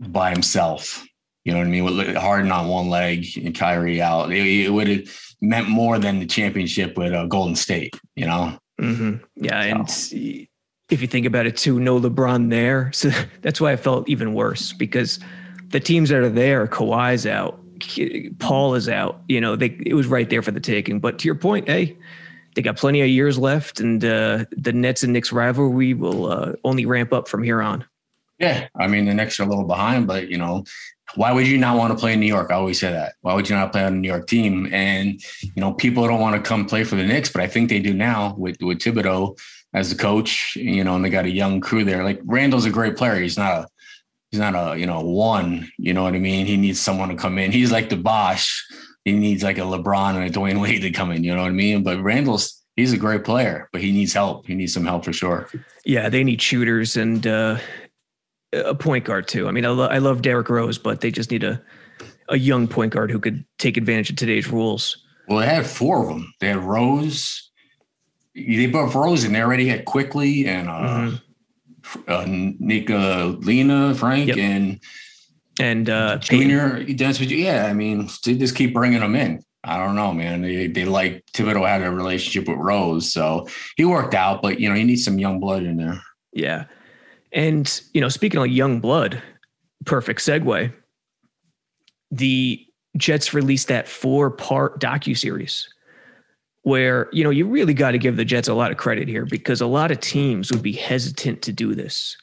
by 0.00 0.30
himself. 0.30 1.04
You 1.44 1.52
know 1.52 1.58
what 1.58 1.66
I 1.66 1.70
mean? 1.70 1.84
With 1.84 2.16
Harden 2.16 2.50
on 2.50 2.68
one 2.68 2.88
leg 2.88 3.26
and 3.36 3.54
Kyrie 3.54 4.00
out, 4.00 4.32
it, 4.32 4.46
it 4.46 4.72
would 4.72 4.88
have 4.88 5.34
meant 5.40 5.68
more 5.68 5.98
than 5.98 6.18
the 6.18 6.26
championship 6.26 6.96
with 6.96 7.12
uh, 7.12 7.26
Golden 7.26 7.54
State. 7.54 7.98
You 8.16 8.26
know? 8.26 8.58
Mm-hmm. 8.80 9.16
Yeah, 9.36 9.84
so. 9.86 10.16
and 10.16 10.48
if 10.90 11.00
you 11.00 11.06
think 11.06 11.26
about 11.26 11.46
it 11.46 11.56
too, 11.56 11.78
no 11.80 12.00
LeBron 12.00 12.50
there, 12.50 12.90
so 12.94 13.10
that's 13.42 13.60
why 13.60 13.72
I 13.72 13.76
felt 13.76 14.08
even 14.08 14.34
worse 14.34 14.72
because 14.72 15.18
the 15.68 15.80
teams 15.80 16.08
that 16.10 16.20
are 16.20 16.28
there, 16.28 16.66
Kawhi's 16.66 17.26
out, 17.26 17.60
Paul 18.38 18.74
is 18.74 18.88
out. 18.88 19.20
You 19.28 19.40
know, 19.40 19.56
they 19.56 19.76
it 19.84 19.94
was 19.94 20.06
right 20.06 20.28
there 20.30 20.42
for 20.42 20.50
the 20.50 20.60
taking. 20.60 21.00
But 21.00 21.18
to 21.18 21.26
your 21.26 21.34
point, 21.34 21.68
hey, 21.68 21.96
they 22.54 22.62
got 22.62 22.76
plenty 22.76 23.02
of 23.02 23.08
years 23.08 23.36
left, 23.38 23.80
and 23.80 24.04
uh, 24.04 24.44
the 24.52 24.72
Nets 24.72 25.02
and 25.02 25.12
Knicks 25.12 25.32
rivalry 25.32 25.92
will 25.92 26.26
uh, 26.26 26.52
only 26.64 26.86
ramp 26.86 27.12
up 27.12 27.28
from 27.28 27.42
here 27.42 27.60
on. 27.60 27.84
Yeah, 28.38 28.68
I 28.76 28.86
mean 28.86 29.04
the 29.04 29.14
Knicks 29.14 29.38
are 29.40 29.44
a 29.44 29.46
little 29.46 29.64
behind, 29.64 30.06
but 30.06 30.28
you 30.28 30.38
know, 30.38 30.64
why 31.16 31.32
would 31.32 31.46
you 31.46 31.58
not 31.58 31.76
want 31.76 31.92
to 31.92 31.98
play 31.98 32.12
in 32.12 32.20
New 32.20 32.26
York? 32.26 32.50
I 32.50 32.54
always 32.54 32.80
say 32.80 32.92
that. 32.92 33.14
Why 33.20 33.34
would 33.34 33.48
you 33.48 33.56
not 33.56 33.72
play 33.72 33.84
on 33.84 33.94
a 33.94 33.96
New 33.96 34.08
York 34.08 34.26
team? 34.26 34.72
And 34.72 35.20
you 35.42 35.52
know, 35.56 35.72
people 35.72 36.06
don't 36.06 36.20
want 36.20 36.36
to 36.36 36.48
come 36.48 36.66
play 36.66 36.84
for 36.84 36.96
the 36.96 37.04
Knicks, 37.04 37.30
but 37.30 37.42
I 37.42 37.46
think 37.46 37.68
they 37.68 37.80
do 37.80 37.94
now 37.94 38.34
with 38.36 38.56
with 38.60 38.78
Thibodeau 38.78 39.38
as 39.72 39.90
the 39.90 39.96
coach. 39.96 40.56
You 40.56 40.84
know, 40.84 40.96
and 40.96 41.04
they 41.04 41.10
got 41.10 41.24
a 41.24 41.30
young 41.30 41.60
crew 41.60 41.84
there. 41.84 42.04
Like 42.04 42.20
Randle's 42.24 42.66
a 42.66 42.70
great 42.70 42.96
player. 42.96 43.16
He's 43.16 43.38
not 43.38 43.52
a 43.52 43.68
he's 44.30 44.40
not 44.40 44.54
a 44.54 44.78
you 44.78 44.86
know 44.86 45.00
one. 45.00 45.70
You 45.78 45.94
know 45.94 46.02
what 46.02 46.14
I 46.14 46.18
mean? 46.18 46.46
He 46.46 46.56
needs 46.56 46.80
someone 46.80 47.08
to 47.08 47.16
come 47.16 47.38
in. 47.38 47.52
He's 47.52 47.72
like 47.72 47.88
the 47.88 47.96
Bosh. 47.96 48.64
He 49.04 49.12
needs 49.12 49.42
like 49.42 49.58
a 49.58 49.62
LeBron 49.62 50.16
and 50.16 50.24
a 50.24 50.30
Dwyane 50.30 50.60
Wade 50.60 50.82
to 50.82 50.90
come 50.90 51.10
in. 51.10 51.24
You 51.24 51.34
know 51.34 51.42
what 51.42 51.48
I 51.48 51.52
mean? 51.52 51.82
But 51.82 52.02
Randle's 52.02 52.62
he's 52.76 52.92
a 52.92 52.98
great 52.98 53.24
player, 53.24 53.68
but 53.72 53.80
he 53.80 53.92
needs 53.92 54.12
help. 54.12 54.46
He 54.46 54.54
needs 54.54 54.74
some 54.74 54.84
help 54.84 55.04
for 55.04 55.12
sure. 55.12 55.48
Yeah, 55.84 56.08
they 56.08 56.24
need 56.24 56.40
shooters 56.40 56.96
and 56.96 57.26
uh, 57.26 57.58
a 58.54 58.74
point 58.74 59.04
guard 59.04 59.28
too. 59.28 59.48
I 59.48 59.50
mean, 59.50 59.64
I, 59.64 59.68
lo- 59.68 59.88
I 59.88 59.98
love 59.98 60.22
Derrick 60.22 60.48
Rose, 60.48 60.78
but 60.78 61.00
they 61.00 61.10
just 61.10 61.30
need 61.30 61.44
a 61.44 61.60
a 62.28 62.38
young 62.38 62.66
point 62.66 62.92
guard 62.92 63.10
who 63.10 63.18
could 63.18 63.44
take 63.58 63.76
advantage 63.76 64.10
of 64.10 64.16
today's 64.16 64.48
rules. 64.48 64.96
Well, 65.28 65.38
they 65.38 65.46
had 65.46 65.66
four 65.66 66.02
of 66.02 66.08
them. 66.08 66.32
They 66.40 66.48
had 66.48 66.58
Rose. 66.58 67.50
They 68.34 68.66
brought 68.66 68.94
Rose, 68.94 69.24
and 69.24 69.34
they 69.34 69.42
already 69.42 69.68
had 69.68 69.84
Quickley 69.84 70.46
and 70.46 70.68
uh, 70.68 70.72
mm-hmm. 70.72 71.96
uh 72.08 72.24
Ntilikina, 72.24 73.96
Frank, 73.96 74.28
yep. 74.28 74.38
and 74.38 74.80
and 75.60 75.88
uh, 75.88 76.18
Junior. 76.18 76.78
Yeah, 76.78 77.66
I 77.66 77.72
mean, 77.72 78.08
they 78.24 78.34
just 78.34 78.56
keep 78.56 78.74
bringing 78.74 79.00
them 79.00 79.14
in. 79.14 79.42
I 79.62 79.78
don't 79.78 79.94
know, 79.94 80.12
man. 80.12 80.42
They 80.42 80.66
they 80.66 80.84
like 80.84 81.24
Thibodeau 81.32 81.66
had 81.66 81.82
a 81.82 81.90
relationship 81.90 82.48
with 82.48 82.58
Rose, 82.58 83.12
so 83.12 83.46
he 83.76 83.84
worked 83.84 84.14
out. 84.14 84.42
But 84.42 84.60
you 84.60 84.68
know, 84.68 84.74
you 84.74 84.84
need 84.84 84.96
some 84.96 85.18
young 85.18 85.40
blood 85.40 85.62
in 85.62 85.76
there. 85.76 86.02
Yeah, 86.32 86.64
and 87.34 87.82
you 87.92 88.00
know, 88.00 88.08
speaking 88.08 88.40
of 88.40 88.48
young 88.48 88.80
blood, 88.80 89.20
perfect 89.84 90.20
segue. 90.20 90.72
The 92.10 92.64
Jets 92.96 93.34
released 93.34 93.68
that 93.68 93.88
four 93.88 94.30
part 94.30 94.80
docu 94.80 95.18
series 95.18 95.68
where 96.62 97.08
you 97.12 97.24
know 97.24 97.30
you 97.30 97.46
really 97.46 97.74
got 97.74 97.90
to 97.90 97.98
give 97.98 98.16
the 98.16 98.24
Jets 98.24 98.48
a 98.48 98.54
lot 98.54 98.70
of 98.70 98.76
credit 98.76 99.08
here 99.08 99.26
because 99.26 99.60
a 99.60 99.66
lot 99.66 99.90
of 99.90 100.00
teams 100.00 100.50
would 100.52 100.62
be 100.62 100.72
hesitant 100.72 101.42
to 101.42 101.52
do 101.52 101.74
this. 101.74 102.16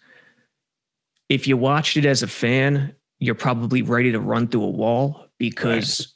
If 1.30 1.46
you 1.46 1.58
watched 1.58 1.98
it 1.98 2.06
as 2.06 2.24
a 2.24 2.28
fan, 2.28 2.96
you're 3.20 3.36
probably 3.36 3.82
ready 3.82 4.12
to 4.14 4.20
run 4.20 4.48
through 4.48 4.64
a 4.64 4.70
wall 4.70 5.28
because 5.38 6.16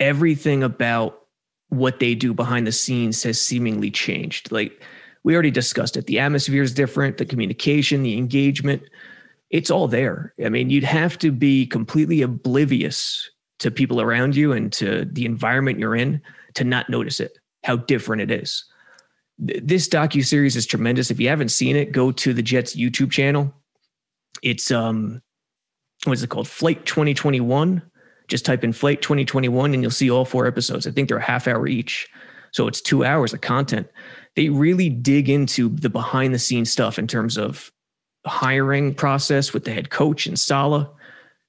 right. 0.00 0.06
everything 0.06 0.62
about 0.62 1.20
what 1.68 1.98
they 1.98 2.14
do 2.14 2.32
behind 2.32 2.66
the 2.66 2.72
scenes 2.72 3.22
has 3.24 3.40
seemingly 3.40 3.90
changed. 3.90 4.50
Like 4.50 4.82
we 5.28 5.34
already 5.34 5.50
discussed 5.50 5.98
it, 5.98 6.06
the 6.06 6.18
atmosphere 6.20 6.62
is 6.62 6.72
different, 6.72 7.18
the 7.18 7.26
communication, 7.26 8.02
the 8.02 8.16
engagement, 8.16 8.82
it's 9.50 9.70
all 9.70 9.86
there. 9.86 10.32
I 10.42 10.48
mean, 10.48 10.70
you'd 10.70 10.84
have 10.84 11.18
to 11.18 11.30
be 11.30 11.66
completely 11.66 12.22
oblivious 12.22 13.28
to 13.58 13.70
people 13.70 14.00
around 14.00 14.36
you 14.36 14.52
and 14.52 14.72
to 14.72 15.04
the 15.04 15.26
environment 15.26 15.78
you're 15.78 15.94
in 15.94 16.22
to 16.54 16.64
not 16.64 16.88
notice 16.88 17.20
it, 17.20 17.36
how 17.62 17.76
different 17.76 18.22
it 18.22 18.30
is. 18.30 18.64
This 19.38 19.86
docu 19.86 20.24
series 20.24 20.56
is 20.56 20.64
tremendous. 20.64 21.10
If 21.10 21.20
you 21.20 21.28
haven't 21.28 21.50
seen 21.50 21.76
it, 21.76 21.92
go 21.92 22.10
to 22.10 22.32
the 22.32 22.42
Jets 22.42 22.74
YouTube 22.74 23.10
channel. 23.10 23.52
It's 24.42 24.70
um, 24.70 25.20
what 26.04 26.14
is 26.14 26.22
it 26.22 26.30
called? 26.30 26.48
Flight 26.48 26.86
2021. 26.86 27.82
Just 28.28 28.46
type 28.46 28.64
in 28.64 28.72
Flight 28.72 29.02
2021 29.02 29.74
and 29.74 29.82
you'll 29.82 29.90
see 29.90 30.10
all 30.10 30.24
four 30.24 30.46
episodes. 30.46 30.86
I 30.86 30.90
think 30.90 31.10
they're 31.10 31.18
a 31.18 31.22
half 31.22 31.46
hour 31.46 31.66
each, 31.66 32.08
so 32.58 32.66
it's 32.66 32.80
two 32.80 33.04
hours 33.04 33.32
of 33.32 33.40
content. 33.40 33.88
They 34.34 34.48
really 34.48 34.88
dig 34.88 35.28
into 35.28 35.68
the 35.68 35.88
behind 35.88 36.34
the 36.34 36.40
scenes 36.40 36.72
stuff 36.72 36.98
in 36.98 37.06
terms 37.06 37.38
of 37.38 37.70
hiring 38.26 38.96
process 38.96 39.52
with 39.52 39.64
the 39.64 39.72
head 39.72 39.90
coach 39.90 40.26
and 40.26 40.36
Saleh 40.36 40.88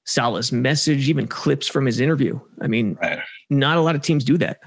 Saleh's 0.06 0.51
message, 0.51 1.10
even 1.10 1.28
clips 1.28 1.68
from 1.68 1.88
his 1.88 2.00
interview. 2.00 2.39
I 2.62 2.68
mean, 2.68 2.96
right. 3.01 3.22
not 3.50 3.78
a 3.78 3.82
lot 3.82 3.96
of 3.96 4.04
teams 4.04 4.24
do 4.24 4.38
that. 4.38 4.60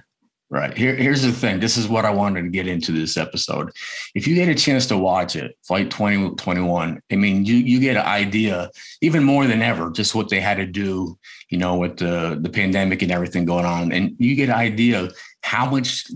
Right. 0.50 0.76
Here, 0.76 0.96
here's 0.96 1.22
the 1.22 1.30
thing. 1.30 1.60
This 1.60 1.76
is 1.76 1.86
what 1.86 2.04
I 2.04 2.10
wanted 2.10 2.42
to 2.42 2.48
get 2.48 2.66
into 2.66 2.90
this 2.90 3.16
episode. 3.16 3.70
If 4.16 4.26
you 4.26 4.34
get 4.34 4.48
a 4.48 4.54
chance 4.56 4.86
to 4.86 4.98
watch 4.98 5.36
it, 5.36 5.56
Flight 5.62 5.92
2021, 5.92 7.00
I 7.10 7.16
mean, 7.16 7.44
you 7.44 7.54
you 7.54 7.78
get 7.78 7.96
an 7.96 8.04
idea, 8.04 8.68
even 9.00 9.22
more 9.22 9.46
than 9.46 9.62
ever, 9.62 9.92
just 9.92 10.16
what 10.16 10.28
they 10.28 10.40
had 10.40 10.56
to 10.56 10.66
do, 10.66 11.16
you 11.50 11.58
know, 11.58 11.76
with 11.76 11.98
the, 11.98 12.36
the 12.42 12.50
pandemic 12.50 13.00
and 13.00 13.12
everything 13.12 13.44
going 13.44 13.64
on. 13.64 13.92
And 13.92 14.16
you 14.18 14.34
get 14.34 14.48
an 14.48 14.56
idea 14.56 15.10
how 15.42 15.70
much 15.70 16.10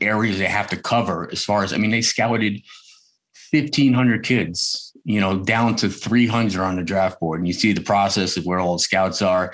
areas 0.00 0.38
they 0.38 0.46
have 0.46 0.68
to 0.68 0.76
cover 0.76 1.28
as 1.30 1.44
far 1.44 1.64
as 1.64 1.72
I 1.72 1.76
mean, 1.76 1.90
they 1.90 2.02
scouted 2.02 2.62
1,500 3.52 4.24
kids 4.24 4.92
you 5.04 5.20
know, 5.20 5.38
down 5.38 5.76
to 5.76 5.88
300 5.88 6.62
on 6.62 6.76
the 6.76 6.82
draft 6.82 7.20
board. 7.20 7.40
And 7.40 7.46
you 7.46 7.54
see 7.54 7.72
the 7.72 7.80
process 7.80 8.36
of 8.36 8.46
where 8.46 8.58
all 8.58 8.74
the 8.74 8.78
scouts 8.78 9.22
are, 9.22 9.52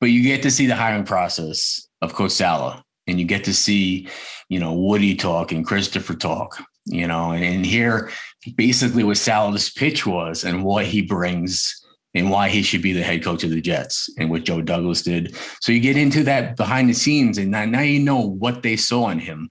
but 0.00 0.06
you 0.06 0.22
get 0.22 0.42
to 0.42 0.50
see 0.50 0.66
the 0.66 0.76
hiring 0.76 1.04
process 1.04 1.88
of 2.02 2.14
Coach 2.14 2.32
Saleh 2.32 2.82
and 3.06 3.18
you 3.18 3.26
get 3.26 3.44
to 3.44 3.54
see, 3.54 4.08
you 4.48 4.58
know, 4.58 4.74
Woody 4.74 5.14
talk 5.14 5.52
and 5.52 5.66
Christopher 5.66 6.14
talk, 6.14 6.62
you 6.86 7.06
know, 7.06 7.32
and, 7.32 7.44
and 7.44 8.56
basically 8.56 9.04
what 9.04 9.16
Saleh's 9.16 9.70
pitch 9.70 10.06
was 10.06 10.44
and 10.44 10.64
what 10.64 10.86
he 10.86 11.02
brings 11.02 11.74
and 12.14 12.30
why 12.30 12.48
he 12.48 12.62
should 12.62 12.82
be 12.82 12.92
the 12.92 13.02
head 13.02 13.22
coach 13.22 13.44
of 13.44 13.50
the 13.50 13.60
Jets 13.60 14.10
and 14.18 14.30
what 14.30 14.44
Joe 14.44 14.60
Douglas 14.60 15.02
did. 15.02 15.36
So 15.60 15.72
you 15.72 15.80
get 15.80 15.96
into 15.96 16.24
that 16.24 16.56
behind 16.56 16.88
the 16.88 16.94
scenes 16.94 17.38
and 17.38 17.50
now, 17.50 17.64
now 17.64 17.82
you 17.82 18.00
know 18.00 18.20
what 18.20 18.62
they 18.62 18.76
saw 18.76 19.08
in 19.10 19.18
him. 19.18 19.50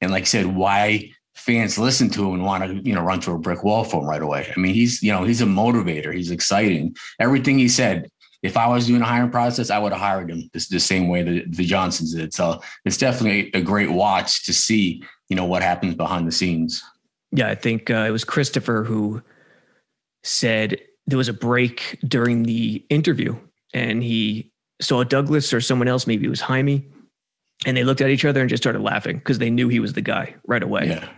And 0.00 0.12
like 0.12 0.22
I 0.22 0.26
said, 0.26 0.46
why 0.46 1.10
fans 1.34 1.78
listen 1.78 2.10
to 2.10 2.28
him 2.28 2.34
and 2.34 2.44
want 2.44 2.64
to, 2.64 2.88
you 2.88 2.94
know, 2.94 3.02
run 3.02 3.20
through 3.20 3.34
a 3.34 3.38
brick 3.38 3.62
wall 3.62 3.84
for 3.84 4.02
him 4.02 4.08
right 4.08 4.22
away. 4.22 4.52
I 4.54 4.58
mean, 4.58 4.74
he's, 4.74 5.02
you 5.02 5.12
know, 5.12 5.24
he's 5.24 5.42
a 5.42 5.46
motivator. 5.46 6.14
He's 6.14 6.30
exciting. 6.30 6.96
Everything 7.20 7.58
he 7.58 7.68
said, 7.68 8.08
if 8.42 8.56
I 8.56 8.66
was 8.68 8.86
doing 8.86 9.02
a 9.02 9.06
hiring 9.06 9.30
process, 9.30 9.70
I 9.70 9.78
would 9.78 9.92
have 9.92 10.00
hired 10.00 10.30
him 10.30 10.48
this, 10.52 10.68
the 10.68 10.80
same 10.80 11.08
way 11.08 11.22
that 11.22 11.52
the 11.52 11.64
Johnsons 11.64 12.14
did. 12.14 12.34
So 12.34 12.60
it's 12.84 12.96
definitely 12.96 13.50
a 13.54 13.60
great 13.60 13.90
watch 13.90 14.44
to 14.46 14.52
see, 14.52 15.02
you 15.28 15.36
know, 15.36 15.44
what 15.44 15.62
happens 15.62 15.94
behind 15.94 16.26
the 16.26 16.32
scenes. 16.32 16.82
Yeah, 17.32 17.48
I 17.48 17.54
think 17.54 17.90
uh, 17.90 18.04
it 18.06 18.10
was 18.10 18.24
Christopher 18.24 18.84
who 18.84 19.22
said 20.22 20.80
there 21.06 21.18
was 21.18 21.28
a 21.28 21.32
break 21.32 21.98
during 22.06 22.42
the 22.42 22.84
interview 22.90 23.36
and 23.72 24.02
he 24.02 24.52
saw 24.80 25.04
Douglas 25.04 25.52
or 25.52 25.60
someone 25.60 25.88
else, 25.88 26.06
maybe 26.06 26.26
it 26.26 26.30
was 26.30 26.40
Jaime, 26.40 26.86
and 27.64 27.76
they 27.76 27.84
looked 27.84 28.00
at 28.00 28.10
each 28.10 28.24
other 28.24 28.40
and 28.40 28.50
just 28.50 28.62
started 28.62 28.82
laughing 28.82 29.18
because 29.18 29.38
they 29.38 29.50
knew 29.50 29.68
he 29.68 29.80
was 29.80 29.94
the 29.94 30.00
guy 30.00 30.34
right 30.46 30.62
away. 30.62 30.88
Yeah. 30.88 31.08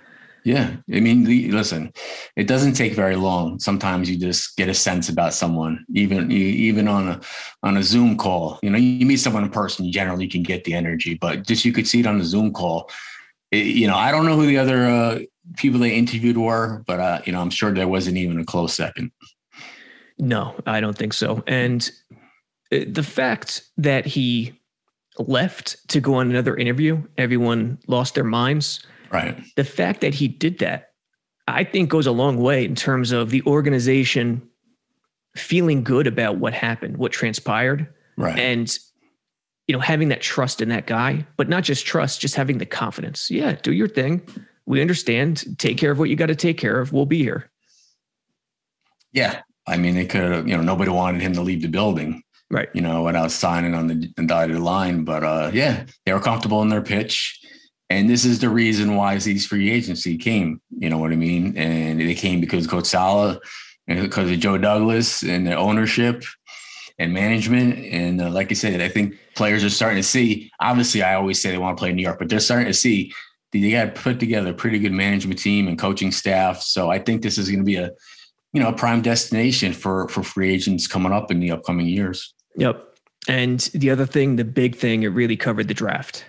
Yeah, 0.44 0.76
I 0.94 1.00
mean, 1.00 1.50
listen, 1.50 1.92
it 2.36 2.46
doesn't 2.46 2.72
take 2.72 2.94
very 2.94 3.16
long. 3.16 3.58
Sometimes 3.58 4.08
you 4.08 4.16
just 4.16 4.56
get 4.56 4.68
a 4.68 4.72
sense 4.72 5.08
about 5.10 5.34
someone, 5.34 5.84
even 5.92 6.30
even 6.30 6.88
on 6.88 7.08
a 7.08 7.20
on 7.62 7.76
a 7.76 7.82
Zoom 7.82 8.16
call. 8.16 8.58
You 8.62 8.70
know, 8.70 8.78
you 8.78 9.04
meet 9.04 9.18
someone 9.18 9.44
in 9.44 9.50
person, 9.50 9.84
you 9.84 9.92
generally 9.92 10.26
can 10.26 10.42
get 10.42 10.64
the 10.64 10.72
energy, 10.72 11.14
but 11.14 11.46
just 11.46 11.66
you 11.66 11.72
could 11.72 11.86
see 11.86 12.00
it 12.00 12.06
on 12.06 12.18
the 12.18 12.24
Zoom 12.24 12.52
call. 12.52 12.88
It, 13.50 13.66
you 13.66 13.88
know, 13.88 13.96
I 13.96 14.10
don't 14.10 14.24
know 14.24 14.36
who 14.36 14.46
the 14.46 14.56
other 14.56 14.86
uh, 14.86 15.18
people 15.56 15.80
they 15.80 15.94
interviewed 15.94 16.38
were, 16.38 16.82
but 16.86 17.00
uh, 17.00 17.20
you 17.26 17.32
know, 17.32 17.42
I'm 17.42 17.50
sure 17.50 17.72
there 17.72 17.88
wasn't 17.88 18.16
even 18.16 18.40
a 18.40 18.44
close 18.44 18.74
second. 18.74 19.10
No, 20.18 20.54
I 20.66 20.80
don't 20.80 20.96
think 20.96 21.12
so. 21.12 21.42
And 21.46 21.90
uh, 22.72 22.80
the 22.86 23.02
fact 23.02 23.62
that 23.76 24.06
he 24.06 24.58
left 25.18 25.88
to 25.88 26.00
go 26.00 26.14
on 26.14 26.30
another 26.30 26.56
interview, 26.56 27.02
everyone 27.16 27.78
lost 27.86 28.14
their 28.14 28.24
minds 28.24 28.84
Right. 29.10 29.42
The 29.56 29.64
fact 29.64 30.00
that 30.02 30.14
he 30.14 30.28
did 30.28 30.58
that, 30.58 30.92
I 31.46 31.64
think, 31.64 31.90
goes 31.90 32.06
a 32.06 32.12
long 32.12 32.38
way 32.38 32.64
in 32.64 32.74
terms 32.74 33.12
of 33.12 33.30
the 33.30 33.42
organization 33.42 34.48
feeling 35.36 35.84
good 35.84 36.06
about 36.06 36.38
what 36.38 36.52
happened, 36.52 36.96
what 36.96 37.12
transpired. 37.12 37.92
Right. 38.16 38.38
And, 38.38 38.76
you 39.66 39.72
know, 39.72 39.80
having 39.80 40.08
that 40.08 40.20
trust 40.20 40.60
in 40.60 40.68
that 40.70 40.86
guy, 40.86 41.26
but 41.36 41.48
not 41.48 41.64
just 41.64 41.86
trust, 41.86 42.20
just 42.20 42.34
having 42.34 42.58
the 42.58 42.66
confidence. 42.66 43.30
Yeah, 43.30 43.52
do 43.62 43.72
your 43.72 43.88
thing. 43.88 44.22
We 44.66 44.80
understand. 44.80 45.58
Take 45.58 45.78
care 45.78 45.90
of 45.90 45.98
what 45.98 46.10
you 46.10 46.16
got 46.16 46.26
to 46.26 46.34
take 46.34 46.58
care 46.58 46.80
of. 46.80 46.92
We'll 46.92 47.06
be 47.06 47.22
here. 47.22 47.50
Yeah. 49.12 49.40
I 49.68 49.76
mean, 49.76 49.94
they 49.94 50.06
could 50.06 50.32
have, 50.32 50.48
you 50.48 50.56
know, 50.56 50.62
nobody 50.62 50.90
wanted 50.90 51.20
him 51.20 51.32
to 51.34 51.42
leave 51.42 51.62
the 51.62 51.68
building. 51.68 52.22
Right. 52.50 52.68
You 52.72 52.80
know, 52.80 53.02
without 53.02 53.30
signing 53.30 53.74
on 53.74 53.88
the, 53.88 54.12
the 54.16 54.26
dotted 54.26 54.58
line. 54.58 55.04
But 55.04 55.22
uh, 55.22 55.50
yeah, 55.52 55.84
they 56.06 56.12
were 56.12 56.20
comfortable 56.20 56.62
in 56.62 56.70
their 56.70 56.80
pitch. 56.80 57.40
And 57.90 58.08
this 58.08 58.24
is 58.24 58.38
the 58.38 58.48
reason 58.48 58.96
why 58.96 59.16
these 59.18 59.46
free 59.46 59.70
agency 59.70 60.16
came. 60.16 60.60
You 60.70 60.88
know 60.88 60.98
what 60.98 61.12
I 61.12 61.16
mean? 61.16 61.56
And 61.56 62.00
they 62.00 62.14
came 62.14 62.40
because 62.40 62.66
Coach 62.66 62.86
Saleh 62.86 63.38
and 63.86 64.00
because 64.00 64.30
of 64.30 64.38
Joe 64.38 64.58
Douglas 64.58 65.22
and 65.22 65.46
the 65.46 65.54
ownership 65.54 66.24
and 66.98 67.12
management. 67.12 67.78
And 67.86 68.20
uh, 68.20 68.30
like 68.30 68.50
I 68.50 68.54
said, 68.54 68.80
I 68.80 68.88
think 68.88 69.18
players 69.34 69.64
are 69.64 69.70
starting 69.70 69.98
to 69.98 70.02
see. 70.02 70.50
Obviously, 70.60 71.02
I 71.02 71.14
always 71.14 71.40
say 71.40 71.50
they 71.50 71.58
want 71.58 71.76
to 71.76 71.80
play 71.80 71.90
in 71.90 71.96
New 71.96 72.02
York, 72.02 72.18
but 72.18 72.28
they're 72.28 72.40
starting 72.40 72.66
to 72.66 72.74
see 72.74 73.12
they 73.52 73.70
got 73.70 73.94
to 73.94 74.00
put 74.00 74.20
together 74.20 74.50
a 74.50 74.54
pretty 74.54 74.78
good 74.78 74.92
management 74.92 75.40
team 75.40 75.68
and 75.68 75.78
coaching 75.78 76.12
staff. 76.12 76.60
So 76.60 76.90
I 76.90 76.98
think 76.98 77.22
this 77.22 77.38
is 77.38 77.48
going 77.48 77.60
to 77.60 77.64
be 77.64 77.76
a 77.76 77.92
you 78.52 78.62
know 78.62 78.68
a 78.68 78.72
prime 78.72 79.02
destination 79.02 79.72
for 79.72 80.08
for 80.08 80.22
free 80.22 80.52
agents 80.52 80.86
coming 80.86 81.12
up 81.12 81.30
in 81.30 81.40
the 81.40 81.50
upcoming 81.50 81.86
years. 81.86 82.34
Yep. 82.56 82.84
And 83.28 83.60
the 83.74 83.90
other 83.90 84.06
thing, 84.06 84.36
the 84.36 84.44
big 84.44 84.74
thing, 84.74 85.02
it 85.02 85.08
really 85.08 85.36
covered 85.36 85.68
the 85.68 85.74
draft 85.74 86.24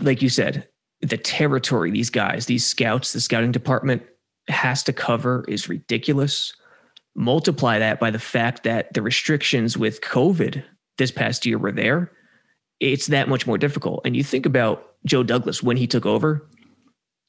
like 0.00 0.22
you 0.22 0.28
said, 0.28 0.68
the 1.00 1.18
territory 1.18 1.90
these 1.90 2.10
guys, 2.10 2.46
these 2.46 2.64
scouts, 2.64 3.12
the 3.12 3.20
scouting 3.20 3.52
department 3.52 4.02
has 4.48 4.82
to 4.84 4.92
cover 4.92 5.44
is 5.48 5.68
ridiculous. 5.68 6.54
Multiply 7.14 7.78
that 7.78 8.00
by 8.00 8.10
the 8.10 8.18
fact 8.18 8.62
that 8.64 8.92
the 8.94 9.02
restrictions 9.02 9.76
with 9.76 10.00
COVID 10.00 10.62
this 10.98 11.10
past 11.10 11.44
year 11.44 11.58
were 11.58 11.72
there. 11.72 12.12
It's 12.80 13.06
that 13.06 13.28
much 13.28 13.46
more 13.46 13.58
difficult. 13.58 14.02
And 14.04 14.16
you 14.16 14.22
think 14.22 14.46
about 14.46 14.94
Joe 15.04 15.22
Douglas 15.22 15.62
when 15.62 15.76
he 15.76 15.86
took 15.86 16.04
over, 16.04 16.46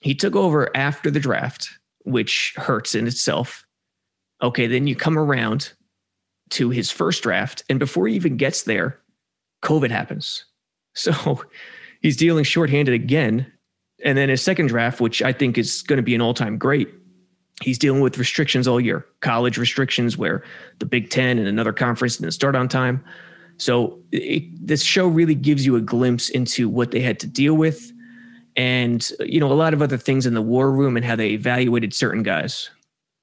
he 0.01 0.13
took 0.13 0.36
over 0.36 0.75
after 0.75 1.10
the 1.10 1.20
draft, 1.20 1.70
which 2.07 2.53
hurts 2.55 2.95
in 2.95 3.07
itself. 3.07 3.65
Okay, 4.41 4.67
then 4.67 4.87
you 4.87 4.95
come 4.95 5.17
around 5.17 5.73
to 6.51 6.69
his 6.69 6.91
first 6.91 7.23
draft, 7.23 7.63
and 7.69 7.79
before 7.79 8.07
he 8.07 8.15
even 8.15 8.37
gets 8.37 8.63
there, 8.63 8.99
COVID 9.63 9.91
happens. 9.91 10.45
So 10.99 11.43
he's 12.01 12.17
dealing 12.17 12.43
shorthanded 12.43 12.95
again. 12.95 13.45
And 14.03 14.17
then 14.17 14.29
his 14.29 14.41
second 14.41 14.65
draft, 14.65 14.99
which 14.99 15.21
I 15.21 15.31
think 15.31 15.59
is 15.59 15.83
going 15.83 15.97
to 15.97 16.03
be 16.03 16.15
an 16.15 16.21
all 16.21 16.33
time 16.33 16.57
great, 16.57 16.89
he's 17.61 17.77
dealing 17.77 18.01
with 18.01 18.17
restrictions 18.17 18.67
all 18.67 18.81
year 18.81 19.05
college 19.19 19.59
restrictions 19.59 20.17
where 20.17 20.43
the 20.79 20.87
Big 20.87 21.11
Ten 21.11 21.37
and 21.37 21.47
another 21.47 21.71
conference 21.71 22.17
didn't 22.17 22.33
start 22.33 22.55
on 22.55 22.67
time. 22.67 23.05
So 23.57 23.99
it, 24.11 24.43
this 24.65 24.81
show 24.81 25.07
really 25.07 25.35
gives 25.35 25.67
you 25.67 25.75
a 25.75 25.81
glimpse 25.81 26.29
into 26.29 26.67
what 26.67 26.89
they 26.89 26.99
had 26.99 27.19
to 27.19 27.27
deal 27.27 27.53
with, 27.53 27.91
and 28.57 29.09
you 29.19 29.39
know 29.39 29.51
a 29.51 29.53
lot 29.53 29.73
of 29.73 29.81
other 29.81 29.97
things 29.97 30.25
in 30.25 30.33
the 30.33 30.41
war 30.41 30.71
room 30.71 30.97
and 30.97 31.05
how 31.05 31.15
they 31.15 31.29
evaluated 31.29 31.93
certain 31.93 32.23
guys. 32.23 32.69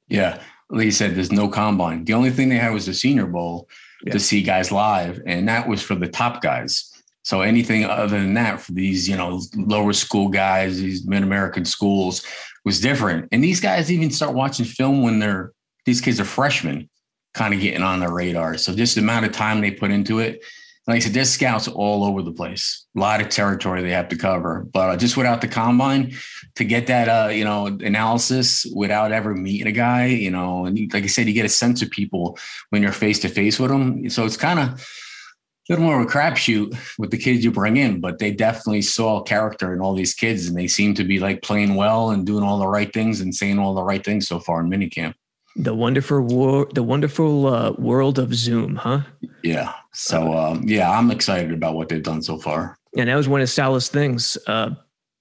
Yeah, 0.09 0.41
like 0.71 0.87
you 0.87 0.91
said, 0.91 1.15
there's 1.15 1.33
no 1.33 1.49
combine. 1.49 2.05
The 2.05 2.15
only 2.15 2.31
thing 2.31 2.49
they 2.49 2.57
had 2.57 2.73
was 2.73 2.87
the 2.87 2.95
Senior 2.95 3.27
Bowl 3.27 3.69
yeah. 4.05 4.13
to 4.13 4.21
see 4.21 4.43
guys 4.43 4.73
live, 4.73 5.21
and 5.27 5.49
that 5.49 5.69
was 5.69 5.83
for 5.83 5.95
the 5.95 6.09
top 6.09 6.41
guys. 6.41 6.91
So 7.23 7.41
anything 7.41 7.85
other 7.85 8.21
than 8.21 8.35
that 8.35 8.61
for 8.61 8.73
these, 8.73 9.09
you 9.09 9.17
know, 9.17 9.41
lower 9.57 9.95
school 9.95 10.29
guys, 10.29 10.79
these 10.79 11.07
mid 11.07 11.23
American 11.23 11.65
schools 11.65 12.25
was 12.65 12.81
different. 12.81 13.29
And 13.33 13.43
these 13.43 13.61
guys 13.61 13.91
even 13.91 14.11
start 14.11 14.35
watching 14.35 14.67
film 14.67 15.03
when 15.03 15.19
they're 15.19 15.53
these 15.87 16.01
kids 16.01 16.21
are 16.21 16.25
freshmen, 16.25 16.89
kind 17.35 17.53
of 17.53 17.61
getting 17.61 17.83
on 17.83 18.01
their 18.01 18.13
radar. 18.13 18.57
So 18.57 18.75
just 18.75 18.95
the 18.95 19.01
amount 19.01 19.27
of 19.27 19.33
time 19.33 19.61
they 19.61 19.71
put 19.71 19.91
into 19.91 20.19
it. 20.19 20.43
Like 20.87 20.97
I 20.97 20.99
said, 20.99 21.15
there's 21.15 21.31
scouts 21.31 21.67
all 21.67 22.05
over 22.05 22.21
the 22.21 22.33
place. 22.33 22.85
A 22.95 23.01
lot 23.01 23.23
of 23.23 23.31
territory 23.31 23.83
they 23.83 23.91
have 23.91 24.09
to 24.11 24.17
cover. 24.17 24.67
But 24.71 24.91
uh, 24.91 24.97
just 24.97 25.17
without 25.17 25.41
the 25.41 25.49
combine, 25.49 26.15
to 26.57 26.65
get 26.65 26.89
that 26.89 27.09
uh, 27.09 27.31
you 27.31 27.45
know 27.45 27.67
analysis 27.67 28.67
without 28.75 29.11
ever 29.11 29.35
meeting 29.35 29.67
a 29.67 29.73
guy, 29.73 30.07
you 30.07 30.31
know, 30.31 30.67
and 30.67 30.79
like 30.93 31.05
I 31.05 31.07
said, 31.07 31.27
you 31.27 31.33
get 31.33 31.47
a 31.47 31.51
sense 31.51 31.81
of 31.81 31.91
people 31.91 32.39
when 32.71 32.83
you're 32.83 32.93
face 32.93 33.19
to 33.21 33.29
face 33.29 33.59
with 33.59 33.71
them. 33.71 34.11
So 34.11 34.27
it's 34.27 34.37
kind 34.37 34.59
of 34.59 34.69
a 34.69 35.73
little 35.73 35.87
more 35.87 35.99
of 35.99 36.07
a 36.07 36.11
crapshoot 36.11 36.77
with 36.99 37.11
the 37.11 37.17
kids 37.17 37.43
you 37.43 37.51
bring 37.51 37.79
in, 37.79 38.01
but 38.01 38.19
they 38.19 38.31
definitely 38.31 38.83
saw 38.83 39.23
character 39.23 39.73
in 39.73 39.81
all 39.81 39.95
these 39.95 40.13
kids, 40.13 40.47
and 40.47 40.57
they 40.57 40.69
seem 40.69 40.93
to 40.95 41.05
be 41.05 41.19
like 41.19 41.41
playing 41.41 41.77
well 41.77 42.11
and 42.11 42.27
doing 42.27 42.45
all 42.45 42.59
the 42.59 42.69
right 42.69 42.93
things 42.93 43.23
and 43.23 43.35
saying 43.35 43.59
all 43.59 43.75
the 43.75 43.83
right 43.83 44.05
things 44.05 44.29
so 44.29 44.39
far 44.39 44.61
in 44.61 44.69
minicamp. 44.69 45.15
The 45.57 45.75
wonderful 45.75 46.21
war, 46.21 46.69
the 46.75 46.83
wonderful 46.83 47.47
uh, 47.47 47.73
world 47.79 48.19
of 48.19 48.35
Zoom, 48.35 48.77
huh? 48.77 49.03
Yeah. 49.43 49.73
So 49.95 50.37
um, 50.37 50.63
yeah, 50.65 50.91
I'm 50.91 51.11
excited 51.11 51.53
about 51.53 51.75
what 51.75 51.89
they've 51.89 52.03
done 52.03 52.23
so 52.23 52.39
far. 52.39 52.77
And 52.97 53.09
that 53.09 53.17
was 53.17 53.29
one 53.29 53.41
of 53.41 53.49
Saleh's 53.49 53.89
things. 53.89 54.37
Uh, 54.47 54.71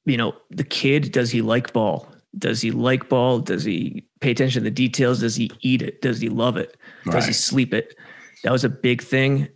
you 0.05 0.17
know, 0.17 0.35
the 0.51 0.63
kid, 0.63 1.11
does 1.11 1.31
he 1.31 1.41
like 1.41 1.73
ball? 1.73 2.07
Does 2.37 2.61
he 2.61 2.71
like 2.71 3.09
ball? 3.09 3.39
Does 3.39 3.63
he 3.63 4.05
pay 4.19 4.31
attention 4.31 4.63
to 4.63 4.69
the 4.69 4.73
details? 4.73 5.19
Does 5.19 5.35
he 5.35 5.51
eat 5.61 5.81
it? 5.81 6.01
Does 6.01 6.19
he 6.19 6.29
love 6.29 6.57
it? 6.57 6.77
Does 7.05 7.13
right. 7.13 7.25
he 7.25 7.33
sleep 7.33 7.73
it? 7.73 7.95
That 8.43 8.51
was 8.51 8.63
a 8.63 8.69
big 8.69 9.01
thing 9.01 9.47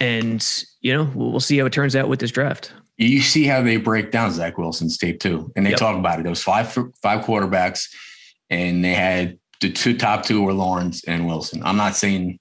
and 0.00 0.64
you 0.80 0.92
know 0.92 1.10
we'll, 1.14 1.30
we'll, 1.30 1.40
see 1.40 1.58
how 1.58 1.66
it 1.66 1.72
turns 1.72 1.96
out 1.96 2.08
with 2.08 2.20
this 2.20 2.30
draft. 2.30 2.72
You 2.98 3.20
see 3.20 3.44
how 3.44 3.62
they 3.62 3.76
break 3.76 4.10
down 4.10 4.32
Zach 4.32 4.56
Wilson's 4.58 4.96
tape 4.96 5.20
too, 5.20 5.52
and 5.54 5.66
they 5.66 5.70
yep. 5.70 5.78
talk 5.78 5.96
about 5.96 6.18
it. 6.18 6.22
There 6.22 6.30
was 6.30 6.42
five 6.42 6.72
five 7.02 7.24
quarterbacks, 7.24 7.88
and 8.50 8.84
they 8.84 8.94
had 8.94 9.38
the 9.60 9.70
two 9.70 9.96
top 9.96 10.24
two 10.24 10.42
were 10.42 10.52
Lawrence 10.52 11.04
and 11.04 11.26
Wilson. 11.26 11.62
I'm 11.64 11.76
not 11.76 11.96
saying 11.96 12.38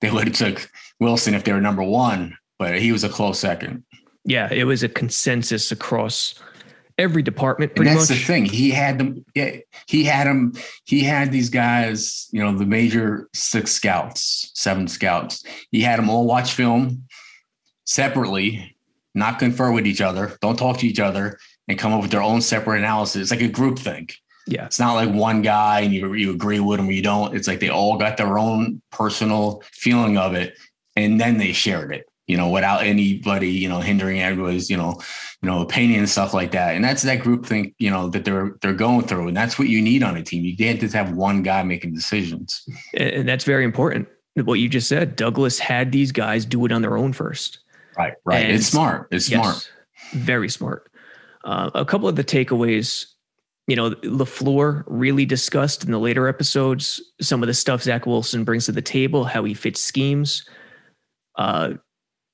they 0.00 0.10
would 0.10 0.28
have 0.28 0.36
took 0.36 0.70
Wilson 1.00 1.34
if 1.34 1.44
they 1.44 1.52
were 1.52 1.60
number 1.60 1.82
one, 1.82 2.36
but 2.58 2.78
he 2.78 2.92
was 2.92 3.04
a 3.04 3.08
close 3.08 3.38
second. 3.38 3.84
Yeah, 4.24 4.52
it 4.52 4.64
was 4.64 4.82
a 4.82 4.88
consensus 4.88 5.72
across 5.72 6.34
every 6.98 7.22
department. 7.22 7.72
and 7.76 7.86
that's 7.86 8.10
much. 8.10 8.18
the 8.18 8.24
thing. 8.24 8.44
He 8.44 8.70
had 8.70 8.98
them. 8.98 9.24
Yeah, 9.34 9.56
he 9.86 10.04
had 10.04 10.26
them. 10.26 10.52
He 10.84 11.02
had 11.02 11.32
these 11.32 11.48
guys. 11.50 12.28
You 12.32 12.42
know, 12.42 12.56
the 12.56 12.66
major 12.66 13.28
six 13.32 13.72
scouts, 13.72 14.50
seven 14.54 14.88
scouts. 14.88 15.44
He 15.70 15.80
had 15.80 15.98
them 15.98 16.10
all 16.10 16.26
watch 16.26 16.52
film 16.52 17.04
separately, 17.84 18.76
not 19.14 19.38
confer 19.38 19.72
with 19.72 19.86
each 19.86 20.02
other, 20.02 20.36
don't 20.42 20.58
talk 20.58 20.78
to 20.78 20.86
each 20.86 21.00
other, 21.00 21.38
and 21.66 21.78
come 21.78 21.92
up 21.92 22.02
with 22.02 22.10
their 22.10 22.22
own 22.22 22.42
separate 22.42 22.78
analysis. 22.78 23.22
It's 23.22 23.30
like 23.30 23.40
a 23.40 23.48
group 23.48 23.78
thing. 23.78 24.10
Yeah, 24.48 24.66
it's 24.66 24.78
not 24.78 24.94
like 24.94 25.10
one 25.10 25.42
guy 25.42 25.80
and 25.80 25.92
you 25.92 26.14
you 26.14 26.32
agree 26.32 26.60
with 26.60 26.80
him 26.80 26.88
or 26.88 26.92
you 26.92 27.02
don't. 27.02 27.36
It's 27.36 27.46
like 27.46 27.60
they 27.60 27.68
all 27.68 27.96
got 27.98 28.16
their 28.16 28.38
own 28.38 28.82
personal 28.90 29.62
feeling 29.72 30.16
of 30.16 30.34
it, 30.34 30.56
and 30.96 31.20
then 31.20 31.38
they 31.38 31.52
shared 31.52 31.92
it 31.92 32.08
you 32.28 32.36
know, 32.36 32.50
without 32.50 32.84
anybody, 32.84 33.48
you 33.48 33.68
know, 33.68 33.80
hindering 33.80 34.20
everybody's, 34.20 34.68
you 34.68 34.76
know, 34.76 35.00
you 35.42 35.48
know, 35.48 35.62
opinion 35.62 36.00
and 36.00 36.08
stuff 36.08 36.34
like 36.34 36.52
that. 36.52 36.76
And 36.76 36.84
that's 36.84 37.02
that 37.02 37.20
group 37.20 37.46
think, 37.46 37.74
you 37.78 37.90
know, 37.90 38.10
that 38.10 38.24
they're 38.24 38.54
they're 38.60 38.74
going 38.74 39.06
through. 39.06 39.28
And 39.28 39.36
that's 39.36 39.58
what 39.58 39.68
you 39.68 39.80
need 39.80 40.02
on 40.02 40.16
a 40.16 40.22
team. 40.22 40.44
You 40.44 40.56
can't 40.56 40.78
just 40.78 40.94
have 40.94 41.12
one 41.12 41.42
guy 41.42 41.62
making 41.62 41.94
decisions. 41.94 42.68
And 42.94 43.26
that's 43.26 43.44
very 43.44 43.64
important. 43.64 44.08
What 44.34 44.60
you 44.60 44.68
just 44.68 44.88
said, 44.88 45.16
Douglas 45.16 45.58
had 45.58 45.90
these 45.90 46.12
guys 46.12 46.44
do 46.44 46.64
it 46.66 46.70
on 46.70 46.82
their 46.82 46.96
own 46.96 47.12
first. 47.14 47.60
Right, 47.96 48.12
right. 48.24 48.44
And 48.44 48.52
it's 48.52 48.66
smart. 48.66 49.08
It's 49.10 49.28
yes, 49.28 49.40
smart. 49.40 49.72
Very 50.12 50.50
smart. 50.50 50.92
Uh, 51.44 51.70
a 51.74 51.84
couple 51.84 52.08
of 52.08 52.16
the 52.16 52.22
takeaways, 52.22 53.06
you 53.68 53.76
know, 53.76 53.90
LaFleur 53.90 54.82
really 54.86 55.26
discussed 55.26 55.84
in 55.84 55.92
the 55.92 55.98
later 55.98 56.26
episodes 56.26 57.02
some 57.20 57.42
of 57.42 57.46
the 57.46 57.54
stuff 57.54 57.82
Zach 57.82 58.06
Wilson 58.06 58.42
brings 58.42 58.64
to 58.64 58.72
the 58.72 58.82
table, 58.82 59.24
how 59.24 59.44
he 59.44 59.52
fits 59.52 59.80
schemes. 59.80 60.48
Uh, 61.36 61.74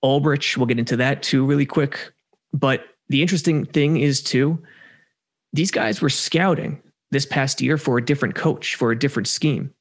Ulbrich, 0.04 0.56
we'll 0.56 0.66
get 0.66 0.78
into 0.78 0.96
that 0.96 1.24
too 1.24 1.44
really 1.44 1.66
quick. 1.66 2.12
But 2.52 2.84
the 3.08 3.20
interesting 3.20 3.66
thing 3.66 3.98
is 3.98 4.22
too, 4.22 4.62
these 5.52 5.72
guys 5.72 6.00
were 6.00 6.08
scouting 6.08 6.80
this 7.10 7.26
past 7.26 7.60
year 7.60 7.78
for 7.78 7.98
a 7.98 8.04
different 8.04 8.36
coach, 8.36 8.76
for 8.76 8.92
a 8.92 8.98
different 8.98 9.26
scheme. 9.26 9.74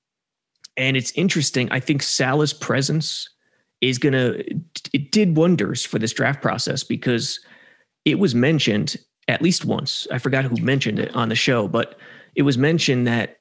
And 0.76 0.98
it's 0.98 1.12
interesting. 1.12 1.72
I 1.72 1.80
think 1.80 2.02
Saleh's 2.02 2.54
presence 2.54 3.30
is 3.80 4.00
going 4.00 4.14
to, 4.14 4.44
it 4.92 5.12
did 5.12 5.38
wonders 5.38 5.86
for 5.86 6.00
this 6.00 6.14
draft 6.14 6.42
process 6.42 6.84
because 6.84 7.40
it 8.06 8.18
was 8.18 8.34
mentioned 8.34 8.98
at 9.28 9.42
least 9.42 9.66
once. 9.66 10.08
I 10.12 10.18
forgot 10.18 10.46
who 10.46 10.58
mentioned 10.58 11.00
it 11.00 11.16
on 11.16 11.30
the 11.30 11.36
show, 11.36 11.68
but 11.68 11.98
it 12.36 12.42
was 12.44 12.58
mentioned 12.58 13.08
that, 13.08 13.40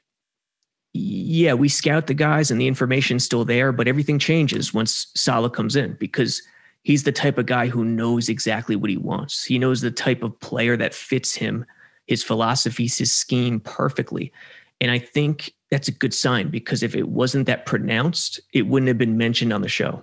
yeah, 0.92 1.54
we 1.54 1.68
scout 1.68 2.06
the 2.06 2.14
guys 2.14 2.50
and 2.50 2.60
the 2.60 2.66
information's 2.66 3.24
still 3.24 3.44
there, 3.44 3.72
but 3.72 3.88
everything 3.88 4.18
changes 4.18 4.74
once 4.74 5.10
Saleh 5.16 5.52
comes 5.52 5.74
in 5.74 5.94
because 5.94 6.42
he's 6.82 7.04
the 7.04 7.12
type 7.12 7.38
of 7.38 7.46
guy 7.46 7.66
who 7.66 7.84
knows 7.84 8.28
exactly 8.28 8.76
what 8.76 8.90
he 8.90 8.96
wants. 8.96 9.44
He 9.44 9.58
knows 9.58 9.80
the 9.80 9.90
type 9.90 10.22
of 10.22 10.38
player 10.40 10.76
that 10.76 10.94
fits 10.94 11.34
him, 11.34 11.64
his 12.06 12.22
philosophies, 12.22 12.98
his 12.98 13.12
scheme 13.12 13.60
perfectly. 13.60 14.32
And 14.80 14.90
I 14.90 14.98
think 14.98 15.54
that's 15.70 15.88
a 15.88 15.92
good 15.92 16.12
sign 16.12 16.50
because 16.50 16.82
if 16.82 16.94
it 16.94 17.08
wasn't 17.08 17.46
that 17.46 17.66
pronounced, 17.66 18.40
it 18.52 18.66
wouldn't 18.66 18.88
have 18.88 18.98
been 18.98 19.16
mentioned 19.16 19.52
on 19.52 19.62
the 19.62 19.68
show. 19.68 20.02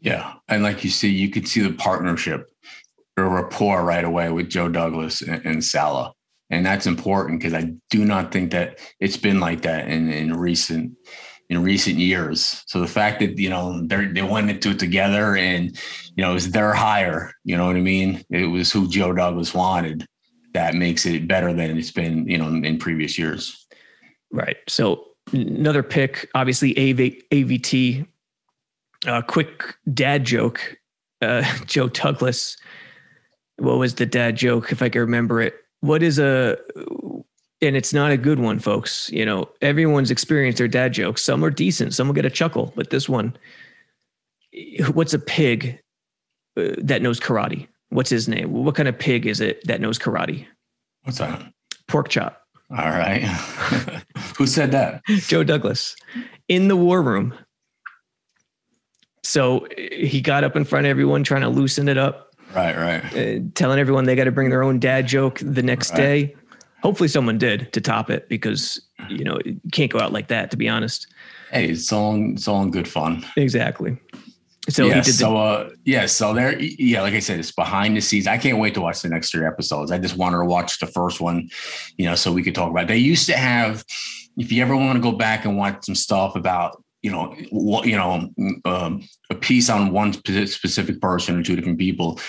Yeah. 0.00 0.34
And 0.48 0.62
like 0.62 0.84
you 0.84 0.90
see, 0.90 1.08
you 1.08 1.30
could 1.30 1.48
see 1.48 1.60
the 1.60 1.72
partnership 1.72 2.50
or 3.18 3.28
rapport 3.28 3.84
right 3.84 4.04
away 4.04 4.30
with 4.30 4.48
Joe 4.48 4.68
Douglas 4.68 5.22
and, 5.22 5.44
and 5.44 5.64
Saleh. 5.64 6.12
And 6.50 6.64
that's 6.64 6.86
important 6.86 7.40
because 7.40 7.54
I 7.54 7.72
do 7.90 8.04
not 8.04 8.32
think 8.32 8.52
that 8.52 8.78
it's 9.00 9.18
been 9.18 9.38
like 9.38 9.62
that 9.62 9.88
in, 9.88 10.10
in 10.10 10.34
recent 10.34 10.96
in 11.50 11.62
recent 11.62 11.96
years. 11.96 12.62
So 12.66 12.80
the 12.80 12.86
fact 12.86 13.20
that 13.20 13.38
you 13.38 13.50
know 13.50 13.86
they 13.86 14.06
they 14.06 14.22
went 14.22 14.50
into 14.50 14.70
it 14.70 14.78
together 14.78 15.36
and 15.36 15.76
you 16.16 16.24
know 16.24 16.30
it 16.30 16.34
was 16.34 16.50
their 16.50 16.72
hire, 16.72 17.32
you 17.44 17.56
know 17.56 17.66
what 17.66 17.76
I 17.76 17.80
mean? 17.80 18.24
It 18.30 18.46
was 18.46 18.72
who 18.72 18.88
Joe 18.88 19.12
Douglas 19.12 19.54
wanted. 19.54 20.06
That 20.54 20.74
makes 20.74 21.04
it 21.06 21.28
better 21.28 21.52
than 21.52 21.76
it's 21.76 21.90
been, 21.90 22.26
you 22.28 22.38
know, 22.38 22.48
in 22.48 22.78
previous 22.78 23.18
years. 23.18 23.66
Right. 24.30 24.56
So 24.66 25.04
another 25.32 25.82
pick, 25.82 26.28
obviously 26.34 26.70
AV, 26.78 27.12
AVT. 27.30 28.06
A 29.06 29.22
quick 29.22 29.76
dad 29.94 30.24
joke. 30.24 30.78
Uh, 31.20 31.44
Joe 31.66 31.88
Douglas. 31.88 32.56
What 33.58 33.78
was 33.78 33.94
the 33.94 34.06
dad 34.06 34.36
joke? 34.36 34.72
If 34.72 34.82
I 34.82 34.88
can 34.88 35.00
remember 35.00 35.40
it. 35.40 35.54
What 35.80 36.02
is 36.02 36.18
a 36.18 36.58
and 37.60 37.76
it's 37.76 37.92
not 37.92 38.10
a 38.10 38.16
good 38.16 38.38
one, 38.38 38.58
folks. 38.58 39.10
You 39.10 39.24
know, 39.24 39.48
everyone's 39.60 40.10
experienced 40.10 40.58
their 40.58 40.68
dad 40.68 40.92
jokes. 40.92 41.22
Some 41.22 41.44
are 41.44 41.50
decent, 41.50 41.94
some 41.94 42.06
will 42.06 42.14
get 42.14 42.24
a 42.24 42.30
chuckle, 42.30 42.72
but 42.76 42.90
this 42.90 43.08
one, 43.08 43.36
what's 44.92 45.14
a 45.14 45.18
pig 45.18 45.80
uh, 46.56 46.74
that 46.78 47.02
knows 47.02 47.18
karate? 47.18 47.66
What's 47.90 48.10
his 48.10 48.28
name? 48.28 48.52
What 48.52 48.74
kind 48.74 48.88
of 48.88 48.98
pig 48.98 49.26
is 49.26 49.40
it 49.40 49.64
that 49.66 49.80
knows 49.80 49.98
karate? 49.98 50.46
What's 51.02 51.18
that? 51.18 51.52
Pork 51.88 52.08
chop. 52.08 52.42
All 52.70 52.76
right. 52.76 53.22
Who 54.36 54.46
said 54.46 54.72
that? 54.72 55.02
Joe 55.06 55.42
Douglas 55.42 55.96
in 56.48 56.68
the 56.68 56.76
war 56.76 57.02
room. 57.02 57.34
So 59.22 59.66
he 59.76 60.20
got 60.20 60.44
up 60.44 60.54
in 60.54 60.64
front 60.64 60.86
of 60.86 60.90
everyone 60.90 61.24
trying 61.24 61.40
to 61.40 61.48
loosen 61.48 61.88
it 61.88 61.98
up. 61.98 62.27
Right, 62.54 62.76
right. 62.76 63.16
Uh, 63.16 63.40
telling 63.54 63.78
everyone 63.78 64.04
they 64.04 64.16
got 64.16 64.24
to 64.24 64.32
bring 64.32 64.50
their 64.50 64.62
own 64.62 64.78
dad 64.78 65.06
joke 65.06 65.40
the 65.42 65.62
next 65.62 65.90
right. 65.90 65.98
day. 65.98 66.36
Hopefully, 66.82 67.08
someone 67.08 67.38
did 67.38 67.72
to 67.72 67.80
top 67.80 68.10
it 68.10 68.28
because 68.28 68.80
you 69.08 69.24
know 69.24 69.38
you 69.44 69.60
can't 69.72 69.90
go 69.90 69.98
out 69.98 70.12
like 70.12 70.28
that. 70.28 70.50
To 70.50 70.56
be 70.56 70.68
honest. 70.68 71.06
Hey, 71.50 71.70
it's 71.70 71.92
all 71.92 72.14
it's 72.32 72.48
all 72.48 72.62
in 72.62 72.70
good 72.70 72.88
fun. 72.88 73.24
Exactly. 73.36 73.98
So 74.68 74.86
yeah, 74.86 75.00
the- 75.00 75.12
so 75.12 75.36
uh, 75.36 75.70
yeah, 75.84 76.06
so 76.06 76.34
there, 76.34 76.58
yeah, 76.60 77.00
like 77.00 77.14
I 77.14 77.20
said, 77.20 77.38
it's 77.38 77.52
behind 77.52 77.96
the 77.96 78.00
scenes. 78.00 78.26
I 78.26 78.36
can't 78.36 78.58
wait 78.58 78.74
to 78.74 78.80
watch 78.80 79.00
the 79.00 79.08
next 79.08 79.30
three 79.30 79.46
episodes. 79.46 79.90
I 79.90 79.98
just 79.98 80.16
wanted 80.16 80.38
to 80.38 80.44
watch 80.44 80.78
the 80.78 80.86
first 80.86 81.20
one, 81.20 81.48
you 81.96 82.04
know, 82.04 82.14
so 82.14 82.32
we 82.32 82.42
could 82.42 82.54
talk 82.54 82.70
about. 82.70 82.84
It. 82.84 82.88
They 82.88 82.98
used 82.98 83.26
to 83.26 83.36
have, 83.36 83.82
if 84.36 84.52
you 84.52 84.62
ever 84.62 84.76
want 84.76 84.96
to 84.96 85.00
go 85.02 85.12
back 85.12 85.46
and 85.46 85.56
watch 85.56 85.86
some 85.86 85.94
stuff 85.94 86.36
about, 86.36 86.82
you 87.02 87.10
know, 87.10 87.34
you 87.84 87.96
know, 87.96 88.28
um, 88.64 89.02
a 89.30 89.34
piece 89.34 89.70
on 89.70 89.92
one 89.92 90.12
specific 90.12 91.00
person 91.00 91.38
or 91.38 91.42
two 91.42 91.56
different 91.56 91.78
people 91.78 92.20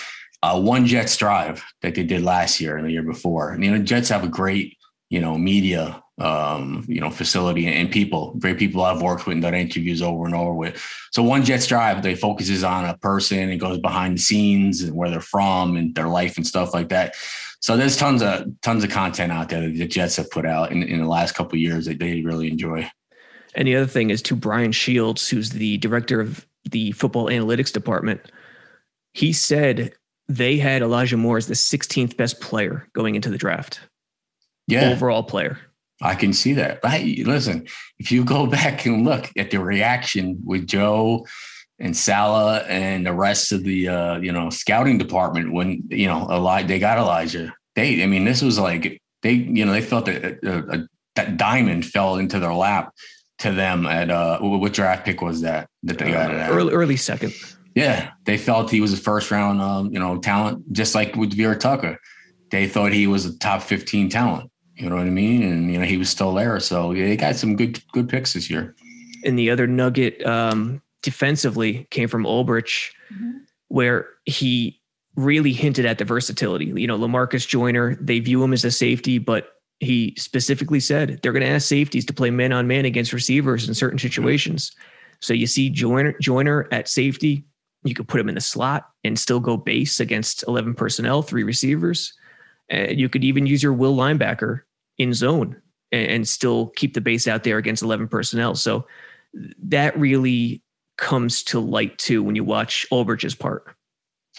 uh, 0.42 0.58
one 0.58 0.86
Jets 0.86 1.18
drive 1.18 1.62
that 1.82 1.94
they 1.94 2.02
did 2.02 2.22
last 2.22 2.62
year 2.62 2.78
and 2.78 2.86
the 2.86 2.90
year 2.90 3.02
before. 3.02 3.50
And, 3.50 3.62
you 3.62 3.70
know, 3.70 3.76
Jets 3.76 4.08
have 4.08 4.24
a 4.24 4.28
great 4.28 4.78
you 5.10 5.20
know, 5.20 5.36
media, 5.36 6.02
um, 6.20 6.84
you 6.88 7.00
know, 7.00 7.10
facility 7.10 7.66
and 7.66 7.90
people, 7.90 8.34
great 8.38 8.58
people 8.58 8.82
I've 8.82 9.02
worked 9.02 9.26
with 9.26 9.34
and 9.34 9.42
done 9.42 9.54
interviews 9.54 10.00
over 10.00 10.24
and 10.24 10.34
over 10.34 10.54
with. 10.54 10.80
So 11.10 11.22
one 11.22 11.44
Jets 11.44 11.66
Drive, 11.66 12.02
they 12.02 12.14
focuses 12.14 12.62
on 12.62 12.84
a 12.84 12.96
person 12.96 13.50
and 13.50 13.60
goes 13.60 13.78
behind 13.78 14.16
the 14.16 14.22
scenes 14.22 14.82
and 14.82 14.94
where 14.94 15.10
they're 15.10 15.20
from 15.20 15.76
and 15.76 15.94
their 15.96 16.06
life 16.06 16.36
and 16.36 16.46
stuff 16.46 16.72
like 16.72 16.90
that. 16.90 17.16
So 17.60 17.76
there's 17.76 17.96
tons 17.96 18.22
of 18.22 18.46
tons 18.62 18.84
of 18.84 18.90
content 18.90 19.32
out 19.32 19.48
there 19.48 19.60
that 19.62 19.76
the 19.76 19.86
Jets 19.86 20.16
have 20.16 20.30
put 20.30 20.46
out 20.46 20.70
in, 20.70 20.82
in 20.84 21.00
the 21.00 21.08
last 21.08 21.34
couple 21.34 21.58
years 21.58 21.86
that 21.86 21.98
they 21.98 22.22
really 22.22 22.48
enjoy. 22.48 22.88
And 23.54 23.66
the 23.66 23.76
other 23.76 23.86
thing 23.86 24.10
is 24.10 24.22
to 24.22 24.36
Brian 24.36 24.72
Shields, 24.72 25.28
who's 25.28 25.50
the 25.50 25.78
director 25.78 26.20
of 26.20 26.46
the 26.64 26.92
football 26.92 27.26
analytics 27.26 27.72
department. 27.72 28.20
He 29.12 29.32
said 29.32 29.92
they 30.28 30.58
had 30.58 30.82
Elijah 30.82 31.16
Moore 31.16 31.38
as 31.38 31.46
the 31.46 31.54
16th 31.54 32.16
best 32.16 32.40
player 32.40 32.88
going 32.92 33.14
into 33.14 33.30
the 33.30 33.38
draft. 33.38 33.80
Yeah. 34.66 34.90
Overall 34.90 35.24
player. 35.24 35.58
I 36.02 36.14
can 36.14 36.32
see 36.32 36.54
that. 36.54 36.80
I, 36.84 37.22
listen, 37.26 37.66
if 37.98 38.12
you 38.12 38.24
go 38.24 38.46
back 38.58 38.86
and 38.86 39.04
look 39.04 39.30
at 39.36 39.50
the 39.50 39.60
reaction 39.60 40.38
with 40.44 40.66
Joe 40.66 41.26
and 41.78 41.96
Saleh 41.96 42.64
and 42.68 43.06
the 43.06 43.12
rest 43.12 43.52
of 43.52 43.64
the 43.64 43.88
uh, 43.88 44.18
you 44.18 44.32
know 44.32 44.50
scouting 44.50 44.98
department 44.98 45.52
when 45.52 45.82
you 45.88 46.06
know 46.06 46.28
Elijah 46.30 46.68
they 46.68 46.78
got 46.78 46.98
Elijah. 46.98 47.54
They, 47.74 48.02
I 48.02 48.06
mean, 48.06 48.24
this 48.24 48.42
was 48.42 48.58
like 48.58 49.00
they, 49.22 49.32
you 49.32 49.64
know, 49.64 49.72
they 49.72 49.80
felt 49.80 50.06
that 50.06 50.44
a, 50.44 50.76
a, 50.76 50.88
that 51.16 51.36
diamond 51.36 51.86
fell 51.86 52.16
into 52.16 52.38
their 52.38 52.52
lap 52.54 52.92
to 53.40 53.52
them 53.52 53.86
at 53.86 54.10
uh, 54.10 54.38
what 54.38 54.72
draft 54.72 55.04
pick 55.04 55.20
was 55.20 55.40
that 55.40 55.68
that 55.82 55.98
they 55.98 56.12
got 56.12 56.30
it 56.30 56.36
at? 56.36 56.50
Early, 56.50 56.72
early 56.72 56.96
second. 56.96 57.34
Yeah, 57.74 58.10
they 58.24 58.36
felt 58.36 58.70
he 58.70 58.80
was 58.80 58.92
a 58.92 58.96
first 58.96 59.30
round, 59.30 59.60
um, 59.60 59.92
you 59.92 59.98
know, 59.98 60.18
talent, 60.18 60.72
just 60.72 60.94
like 60.94 61.14
with 61.16 61.32
Vera-Tucker. 61.32 61.98
They 62.50 62.66
thought 62.66 62.92
he 62.92 63.06
was 63.06 63.26
a 63.26 63.38
top 63.38 63.62
fifteen 63.62 64.08
talent. 64.08 64.50
You 64.76 64.88
know 64.88 64.96
what 64.96 65.06
I 65.06 65.10
mean? 65.10 65.42
And 65.42 65.72
you 65.72 65.78
know 65.78 65.84
he 65.84 65.96
was 65.96 66.08
still 66.08 66.34
there, 66.34 66.58
so 66.60 66.92
yeah, 66.92 67.06
they 67.06 67.16
got 67.16 67.36
some 67.36 67.56
good 67.56 67.82
good 67.92 68.08
picks 68.08 68.32
this 68.34 68.50
year. 68.50 68.74
And 69.24 69.38
the 69.38 69.50
other 69.50 69.66
nugget 69.66 70.24
um, 70.26 70.82
defensively 71.02 71.86
came 71.90 72.08
from 72.08 72.24
Ulbrich, 72.24 72.90
mm-hmm. 73.12 73.38
where 73.68 74.08
he 74.24 74.80
really 75.16 75.52
hinted 75.52 75.86
at 75.86 75.98
the 75.98 76.04
versatility. 76.04 76.66
You 76.66 76.86
know, 76.86 76.98
Lamarcus 76.98 77.46
Joyner, 77.46 77.96
they 77.96 78.20
view 78.20 78.42
him 78.42 78.52
as 78.52 78.64
a 78.64 78.70
safety, 78.70 79.18
but 79.18 79.48
he 79.80 80.14
specifically 80.18 80.78
said 80.78 81.20
they're 81.22 81.32
going 81.32 81.42
to 81.42 81.48
ask 81.48 81.66
safeties 81.66 82.04
to 82.04 82.12
play 82.12 82.30
man 82.30 82.52
on 82.52 82.66
man 82.66 82.84
against 82.84 83.12
receivers 83.12 83.66
in 83.66 83.74
certain 83.74 83.98
mm-hmm. 83.98 84.06
situations. 84.06 84.72
So 85.20 85.34
you 85.34 85.46
see 85.46 85.70
Joyner, 85.70 86.14
Joyner 86.20 86.68
at 86.70 86.88
safety, 86.88 87.44
you 87.82 87.94
could 87.94 88.08
put 88.08 88.20
him 88.20 88.28
in 88.28 88.34
the 88.34 88.42
slot 88.42 88.90
and 89.04 89.18
still 89.18 89.40
go 89.40 89.56
base 89.56 89.98
against 89.98 90.44
11 90.46 90.74
personnel, 90.74 91.22
three 91.22 91.42
receivers. 91.42 92.12
And 92.68 93.00
you 93.00 93.08
could 93.08 93.24
even 93.24 93.46
use 93.46 93.62
your 93.62 93.72
will 93.72 93.96
linebacker 93.96 94.60
in 94.98 95.14
zone 95.14 95.60
and, 95.90 96.10
and 96.10 96.28
still 96.28 96.68
keep 96.76 96.92
the 96.92 97.00
base 97.00 97.26
out 97.26 97.42
there 97.42 97.56
against 97.56 97.82
11 97.82 98.08
personnel. 98.08 98.54
So 98.54 98.86
that 99.62 99.98
really 99.98 100.62
comes 100.98 101.42
to 101.44 101.58
light 101.58 101.96
too 101.96 102.22
when 102.22 102.36
you 102.36 102.44
watch 102.44 102.86
Ulbrich's 102.92 103.34
part. 103.34 103.74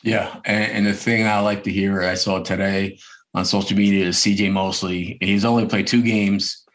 Yeah. 0.03 0.39
And, 0.45 0.71
and 0.71 0.85
the 0.85 0.93
thing 0.93 1.25
I 1.25 1.39
like 1.39 1.63
to 1.63 1.71
hear, 1.71 2.03
I 2.03 2.13
saw 2.13 2.43
today 2.43 2.99
on 3.33 3.45
social 3.45 3.77
media 3.77 4.07
is 4.07 4.17
CJ 4.17 4.51
Mosley. 4.51 5.17
He's 5.21 5.45
only 5.45 5.65
played 5.65 5.87
two 5.87 6.01
games 6.01 6.65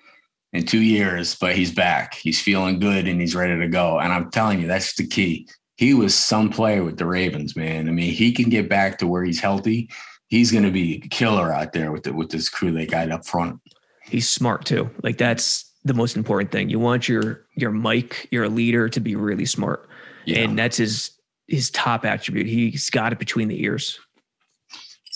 in 0.52 0.64
two 0.64 0.80
years, 0.80 1.34
but 1.34 1.54
he's 1.54 1.72
back. 1.72 2.14
He's 2.14 2.40
feeling 2.40 2.78
good 2.78 3.06
and 3.06 3.20
he's 3.20 3.34
ready 3.34 3.58
to 3.58 3.68
go. 3.68 3.98
And 3.98 4.12
I'm 4.12 4.30
telling 4.30 4.60
you, 4.60 4.66
that's 4.66 4.94
the 4.94 5.06
key. 5.06 5.48
He 5.76 5.92
was 5.92 6.14
some 6.14 6.48
player 6.48 6.82
with 6.82 6.96
the 6.96 7.04
Ravens, 7.04 7.54
man. 7.54 7.88
I 7.88 7.92
mean, 7.92 8.12
he 8.12 8.32
can 8.32 8.48
get 8.48 8.68
back 8.68 8.98
to 8.98 9.06
where 9.06 9.22
he's 9.22 9.40
healthy. 9.40 9.90
He's 10.28 10.50
going 10.50 10.64
to 10.64 10.70
be 10.70 11.02
a 11.04 11.08
killer 11.08 11.52
out 11.52 11.72
there 11.72 11.92
with 11.92 12.04
the, 12.04 12.14
with 12.14 12.30
this 12.30 12.48
crew 12.48 12.72
they 12.72 12.86
got 12.86 13.10
up 13.10 13.26
front. 13.26 13.60
He's 14.02 14.28
smart 14.28 14.64
too. 14.64 14.88
Like 15.02 15.18
that's 15.18 15.70
the 15.84 15.94
most 15.94 16.16
important 16.16 16.52
thing. 16.52 16.68
You 16.70 16.78
want 16.78 17.08
your 17.08 17.46
your 17.54 17.70
Mike, 17.70 18.28
your 18.30 18.48
leader, 18.48 18.88
to 18.88 19.00
be 19.00 19.16
really 19.16 19.44
smart, 19.44 19.88
yeah. 20.24 20.38
and 20.38 20.58
that's 20.58 20.76
his 20.76 21.10
his 21.48 21.70
top 21.70 22.04
attribute. 22.04 22.46
He's 22.46 22.88
got 22.90 23.12
it 23.12 23.18
between 23.18 23.48
the 23.48 23.62
ears. 23.62 23.98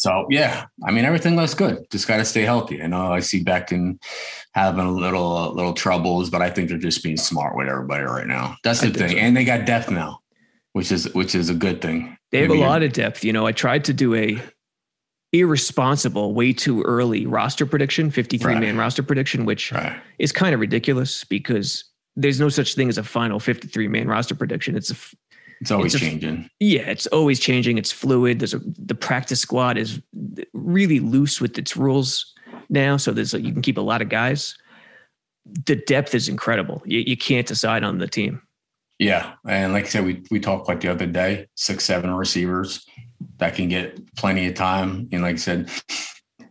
So 0.00 0.26
yeah, 0.30 0.64
I 0.82 0.92
mean 0.92 1.04
everything 1.04 1.36
looks 1.36 1.52
good. 1.52 1.84
Just 1.90 2.08
got 2.08 2.16
to 2.16 2.24
stay 2.24 2.40
healthy. 2.40 2.82
I 2.82 2.86
know 2.86 3.12
I 3.12 3.20
see 3.20 3.44
Becton 3.44 4.02
having 4.54 4.86
a 4.86 4.90
little 4.90 5.52
little 5.52 5.74
troubles, 5.74 6.30
but 6.30 6.40
I 6.40 6.48
think 6.48 6.70
they're 6.70 6.78
just 6.78 7.04
being 7.04 7.18
smart 7.18 7.54
with 7.54 7.68
everybody 7.68 8.04
right 8.04 8.26
now. 8.26 8.56
That's 8.64 8.80
the 8.80 8.88
thing, 8.88 9.10
so. 9.10 9.16
and 9.18 9.36
they 9.36 9.44
got 9.44 9.66
depth 9.66 9.90
now, 9.90 10.20
which 10.72 10.90
is 10.90 11.12
which 11.12 11.34
is 11.34 11.50
a 11.50 11.54
good 11.54 11.82
thing. 11.82 12.16
They 12.32 12.38
have 12.40 12.48
Maybe 12.48 12.62
a 12.62 12.66
lot 12.66 12.82
of 12.82 12.94
depth. 12.94 13.24
You 13.24 13.34
know, 13.34 13.46
I 13.46 13.52
tried 13.52 13.84
to 13.84 13.92
do 13.92 14.14
a 14.14 14.40
irresponsible, 15.34 16.32
way 16.32 16.54
too 16.54 16.80
early 16.84 17.26
roster 17.26 17.66
prediction, 17.66 18.10
53 18.10 18.54
right. 18.54 18.58
man 18.58 18.78
roster 18.78 19.02
prediction, 19.02 19.44
which 19.44 19.70
right. 19.70 20.00
is 20.18 20.32
kind 20.32 20.54
of 20.54 20.60
ridiculous 20.60 21.24
because 21.24 21.84
there's 22.16 22.40
no 22.40 22.48
such 22.48 22.74
thing 22.74 22.88
as 22.88 22.96
a 22.96 23.04
final 23.04 23.38
53 23.38 23.86
man 23.88 24.08
roster 24.08 24.34
prediction. 24.34 24.76
It's 24.76 24.90
a 24.90 24.96
it's 25.60 25.70
always 25.70 25.94
it's 25.94 26.02
a, 26.02 26.06
changing. 26.06 26.48
Yeah, 26.58 26.82
it's 26.82 27.06
always 27.08 27.38
changing. 27.38 27.76
It's 27.78 27.92
fluid. 27.92 28.40
There's 28.40 28.54
a 28.54 28.60
the 28.78 28.94
practice 28.94 29.40
squad 29.40 29.76
is 29.76 30.00
really 30.52 31.00
loose 31.00 31.40
with 31.40 31.58
its 31.58 31.76
rules 31.76 32.34
now, 32.70 32.96
so 32.96 33.12
there's 33.12 33.34
you 33.34 33.52
can 33.52 33.62
keep 33.62 33.76
a 33.76 33.82
lot 33.82 34.00
of 34.00 34.08
guys. 34.08 34.56
The 35.66 35.76
depth 35.76 36.14
is 36.14 36.28
incredible. 36.28 36.82
You, 36.86 37.00
you 37.00 37.16
can't 37.16 37.46
decide 37.46 37.84
on 37.84 37.98
the 37.98 38.08
team. 38.08 38.42
Yeah, 38.98 39.34
and 39.46 39.72
like 39.72 39.84
I 39.84 39.88
said, 39.88 40.04
we 40.04 40.22
we 40.30 40.40
talked 40.40 40.68
like 40.68 40.80
the 40.80 40.88
other 40.88 41.06
day, 41.06 41.48
six 41.56 41.84
seven 41.84 42.10
receivers 42.12 42.86
that 43.36 43.54
can 43.54 43.68
get 43.68 44.14
plenty 44.16 44.46
of 44.46 44.54
time. 44.54 45.08
And 45.12 45.22
like 45.22 45.34
I 45.34 45.38
said, 45.38 45.70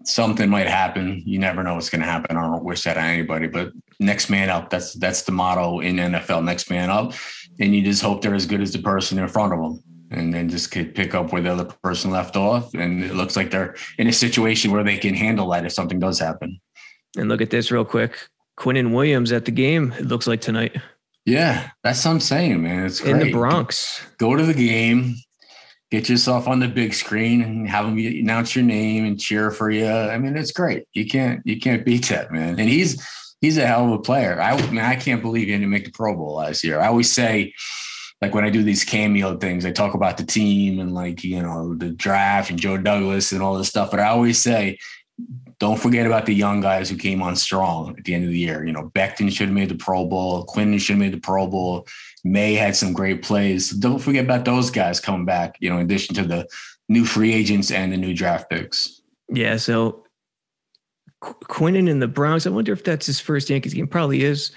something 0.03 0.49
might 0.49 0.67
happen. 0.67 1.23
You 1.25 1.39
never 1.39 1.63
know 1.63 1.75
what's 1.75 1.89
going 1.89 2.01
to 2.01 2.07
happen. 2.07 2.37
I 2.37 2.41
don't 2.41 2.63
wish 2.63 2.83
that 2.83 2.97
on 2.97 3.05
anybody, 3.05 3.47
but 3.47 3.71
next 3.99 4.29
man 4.29 4.49
up. 4.49 4.69
That's 4.69 4.93
that's 4.93 5.23
the 5.23 5.31
motto 5.31 5.79
in 5.79 5.95
NFL. 5.95 6.43
Next 6.43 6.69
man 6.69 6.91
up 6.91 7.13
and 7.59 7.75
you 7.75 7.83
just 7.83 8.01
hope 8.01 8.21
they're 8.21 8.35
as 8.35 8.45
good 8.45 8.61
as 8.61 8.71
the 8.71 8.79
person 8.79 9.19
in 9.19 9.27
front 9.27 9.53
of 9.53 9.59
them 9.59 9.83
and 10.11 10.33
then 10.33 10.49
just 10.49 10.71
could 10.71 10.95
pick 10.95 11.13
up 11.13 11.31
where 11.31 11.41
the 11.41 11.51
other 11.51 11.65
person 11.83 12.11
left 12.11 12.35
off. 12.35 12.73
And 12.73 13.03
it 13.03 13.13
looks 13.13 13.35
like 13.35 13.51
they're 13.51 13.75
in 13.97 14.07
a 14.07 14.13
situation 14.13 14.71
where 14.71 14.83
they 14.83 14.97
can 14.97 15.13
handle 15.13 15.49
that 15.51 15.65
if 15.65 15.73
something 15.73 15.99
does 15.99 16.19
happen. 16.19 16.59
And 17.17 17.29
look 17.29 17.41
at 17.41 17.49
this 17.49 17.71
real 17.71 17.85
quick. 17.85 18.17
Quinnen 18.57 18.93
Williams 18.93 19.31
at 19.31 19.45
the 19.45 19.51
game, 19.51 19.93
it 19.97 20.05
looks 20.05 20.27
like 20.27 20.41
tonight. 20.41 20.75
Yeah, 21.25 21.69
that's 21.83 22.03
what 22.03 22.11
I'm 22.11 22.19
saying, 22.19 22.63
man. 22.63 22.85
It's 22.85 22.99
great. 22.99 23.11
In 23.11 23.19
the 23.19 23.31
Bronx. 23.31 24.01
Go 24.17 24.35
to 24.35 24.43
the 24.43 24.53
game, 24.53 25.15
get 25.91 26.09
yourself 26.09 26.47
on 26.47 26.59
the 26.59 26.67
big 26.67 26.93
screen 26.93 27.41
and 27.41 27.69
have 27.69 27.85
them 27.85 27.97
announce 27.97 28.55
your 28.55 28.65
name 28.65 29.05
and 29.05 29.19
cheer 29.19 29.51
for 29.51 29.69
you. 29.69 29.87
I 29.87 30.17
mean, 30.17 30.35
it's 30.35 30.51
great. 30.51 30.85
You 30.93 31.07
can't 31.07 31.41
you 31.45 31.59
can't 31.59 31.85
beat 31.85 32.07
that, 32.09 32.31
man. 32.31 32.59
And 32.59 32.67
he's 32.67 33.01
he's 33.41 33.57
a 33.57 33.65
hell 33.65 33.85
of 33.85 33.91
a 33.91 33.99
player. 33.99 34.39
I, 34.39 34.59
mean, 34.69 34.79
I 34.79 34.95
can't 34.95 35.21
believe 35.21 35.47
he 35.47 35.53
didn't 35.53 35.69
make 35.69 35.85
the 35.85 35.91
Pro 35.91 36.15
Bowl 36.15 36.35
last 36.35 36.63
year. 36.63 36.79
I 36.79 36.87
always 36.87 37.11
say, 37.11 37.53
like 38.21 38.33
when 38.33 38.43
I 38.43 38.49
do 38.49 38.63
these 38.63 38.83
cameo 38.83 39.37
things, 39.37 39.65
I 39.65 39.71
talk 39.71 39.93
about 39.93 40.17
the 40.17 40.25
team 40.25 40.79
and 40.79 40.93
like 40.93 41.23
you 41.23 41.41
know 41.41 41.75
the 41.75 41.89
draft 41.89 42.49
and 42.49 42.59
Joe 42.59 42.77
Douglas 42.77 43.31
and 43.31 43.41
all 43.41 43.57
this 43.57 43.69
stuff. 43.69 43.91
But 43.91 44.01
I 44.01 44.07
always 44.07 44.41
say, 44.41 44.77
don't 45.59 45.79
forget 45.79 46.05
about 46.05 46.25
the 46.25 46.33
young 46.33 46.61
guys 46.61 46.89
who 46.89 46.97
came 46.97 47.21
on 47.21 47.35
strong 47.35 47.95
at 47.97 48.03
the 48.03 48.13
end 48.13 48.25
of 48.25 48.29
the 48.29 48.39
year. 48.39 48.65
You 48.65 48.73
know, 48.73 48.91
Becton 48.93 49.31
should 49.31 49.47
have 49.47 49.55
made 49.55 49.69
the 49.69 49.75
Pro 49.75 50.05
Bowl. 50.05 50.43
Quinton 50.43 50.79
should 50.79 50.93
have 50.93 50.99
made 50.99 51.13
the 51.13 51.19
Pro 51.19 51.47
Bowl. 51.47 51.87
May 52.25 52.55
had 52.55 52.75
some 52.75 52.91
great 52.91 53.23
plays. 53.23 53.69
Don't 53.71 53.99
forget 53.99 54.25
about 54.25 54.43
those 54.43 54.69
guys 54.69 54.99
coming 54.99 55.25
back. 55.25 55.55
You 55.59 55.69
know, 55.69 55.77
in 55.77 55.85
addition 55.85 56.15
to 56.15 56.23
the 56.23 56.47
new 56.89 57.05
free 57.05 57.33
agents 57.33 57.71
and 57.71 57.93
the 57.93 57.97
new 57.97 58.13
draft 58.13 58.49
picks. 58.49 59.01
Yeah. 59.29 59.55
So 59.57 60.03
Quinnen 61.21 61.89
in 61.89 61.99
the 61.99 62.07
Browns. 62.07 62.47
I 62.47 62.49
wonder 62.49 62.71
if 62.71 62.83
that's 62.83 63.05
his 63.05 63.19
first 63.19 63.49
Yankees 63.49 63.73
game. 63.73 63.87
Probably 63.87 64.23
is. 64.23 64.51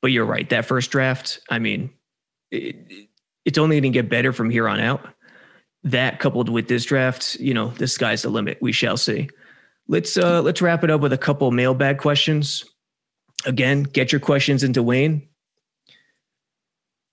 But 0.00 0.12
you're 0.12 0.24
right. 0.24 0.48
That 0.50 0.64
first 0.64 0.90
draft, 0.90 1.40
I 1.50 1.58
mean, 1.58 1.90
it, 2.50 3.08
it's 3.44 3.58
only 3.58 3.76
going 3.80 3.92
to 3.92 3.96
get 3.96 4.08
better 4.08 4.32
from 4.32 4.50
here 4.50 4.68
on 4.68 4.80
out. 4.80 5.06
That 5.84 6.20
coupled 6.20 6.48
with 6.48 6.68
this 6.68 6.84
draft, 6.84 7.36
you 7.36 7.54
know, 7.54 7.68
the 7.70 7.86
sky's 7.86 8.22
the 8.22 8.30
limit. 8.30 8.58
We 8.60 8.72
shall 8.72 8.96
see. 8.96 9.28
Let's 9.86 10.18
uh 10.18 10.42
let's 10.42 10.60
wrap 10.60 10.84
it 10.84 10.90
up 10.90 11.00
with 11.00 11.12
a 11.12 11.18
couple 11.18 11.50
mailbag 11.50 11.98
questions. 11.98 12.64
Again, 13.46 13.84
get 13.84 14.12
your 14.12 14.20
questions 14.20 14.62
into 14.62 14.82
Wayne 14.82 15.28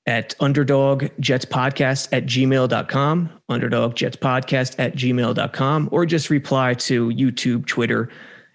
at 0.08 0.38
underdogjetspodcast 0.40 1.20
jets 1.20 1.46
podcast 1.46 2.10
at 2.12 2.26
gmail.com 2.26 3.30
underdogjetspodcast 3.50 3.96
jets 3.96 4.18
podcast 4.18 4.76
at 4.78 4.96
gmail.com 4.96 5.90
or 5.92 6.06
just 6.06 6.30
reply 6.30 6.74
to 6.76 7.10
youtube 7.10 7.66
twitter 7.66 8.10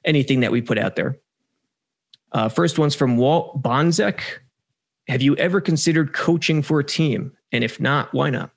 anything 0.04 0.40
that 0.40 0.52
we 0.52 0.62
put 0.62 0.78
out 0.78 0.96
there. 0.96 1.18
Uh, 2.32 2.48
first 2.48 2.78
one's 2.78 2.94
from 2.94 3.16
Walt 3.16 3.62
Bonzek. 3.62 4.20
Have 5.08 5.22
you 5.22 5.34
ever 5.36 5.60
considered 5.60 6.12
coaching 6.12 6.62
for 6.62 6.80
a 6.80 6.84
team? 6.84 7.32
And 7.52 7.64
if 7.64 7.80
not, 7.80 8.12
why 8.14 8.30
not? 8.30 8.52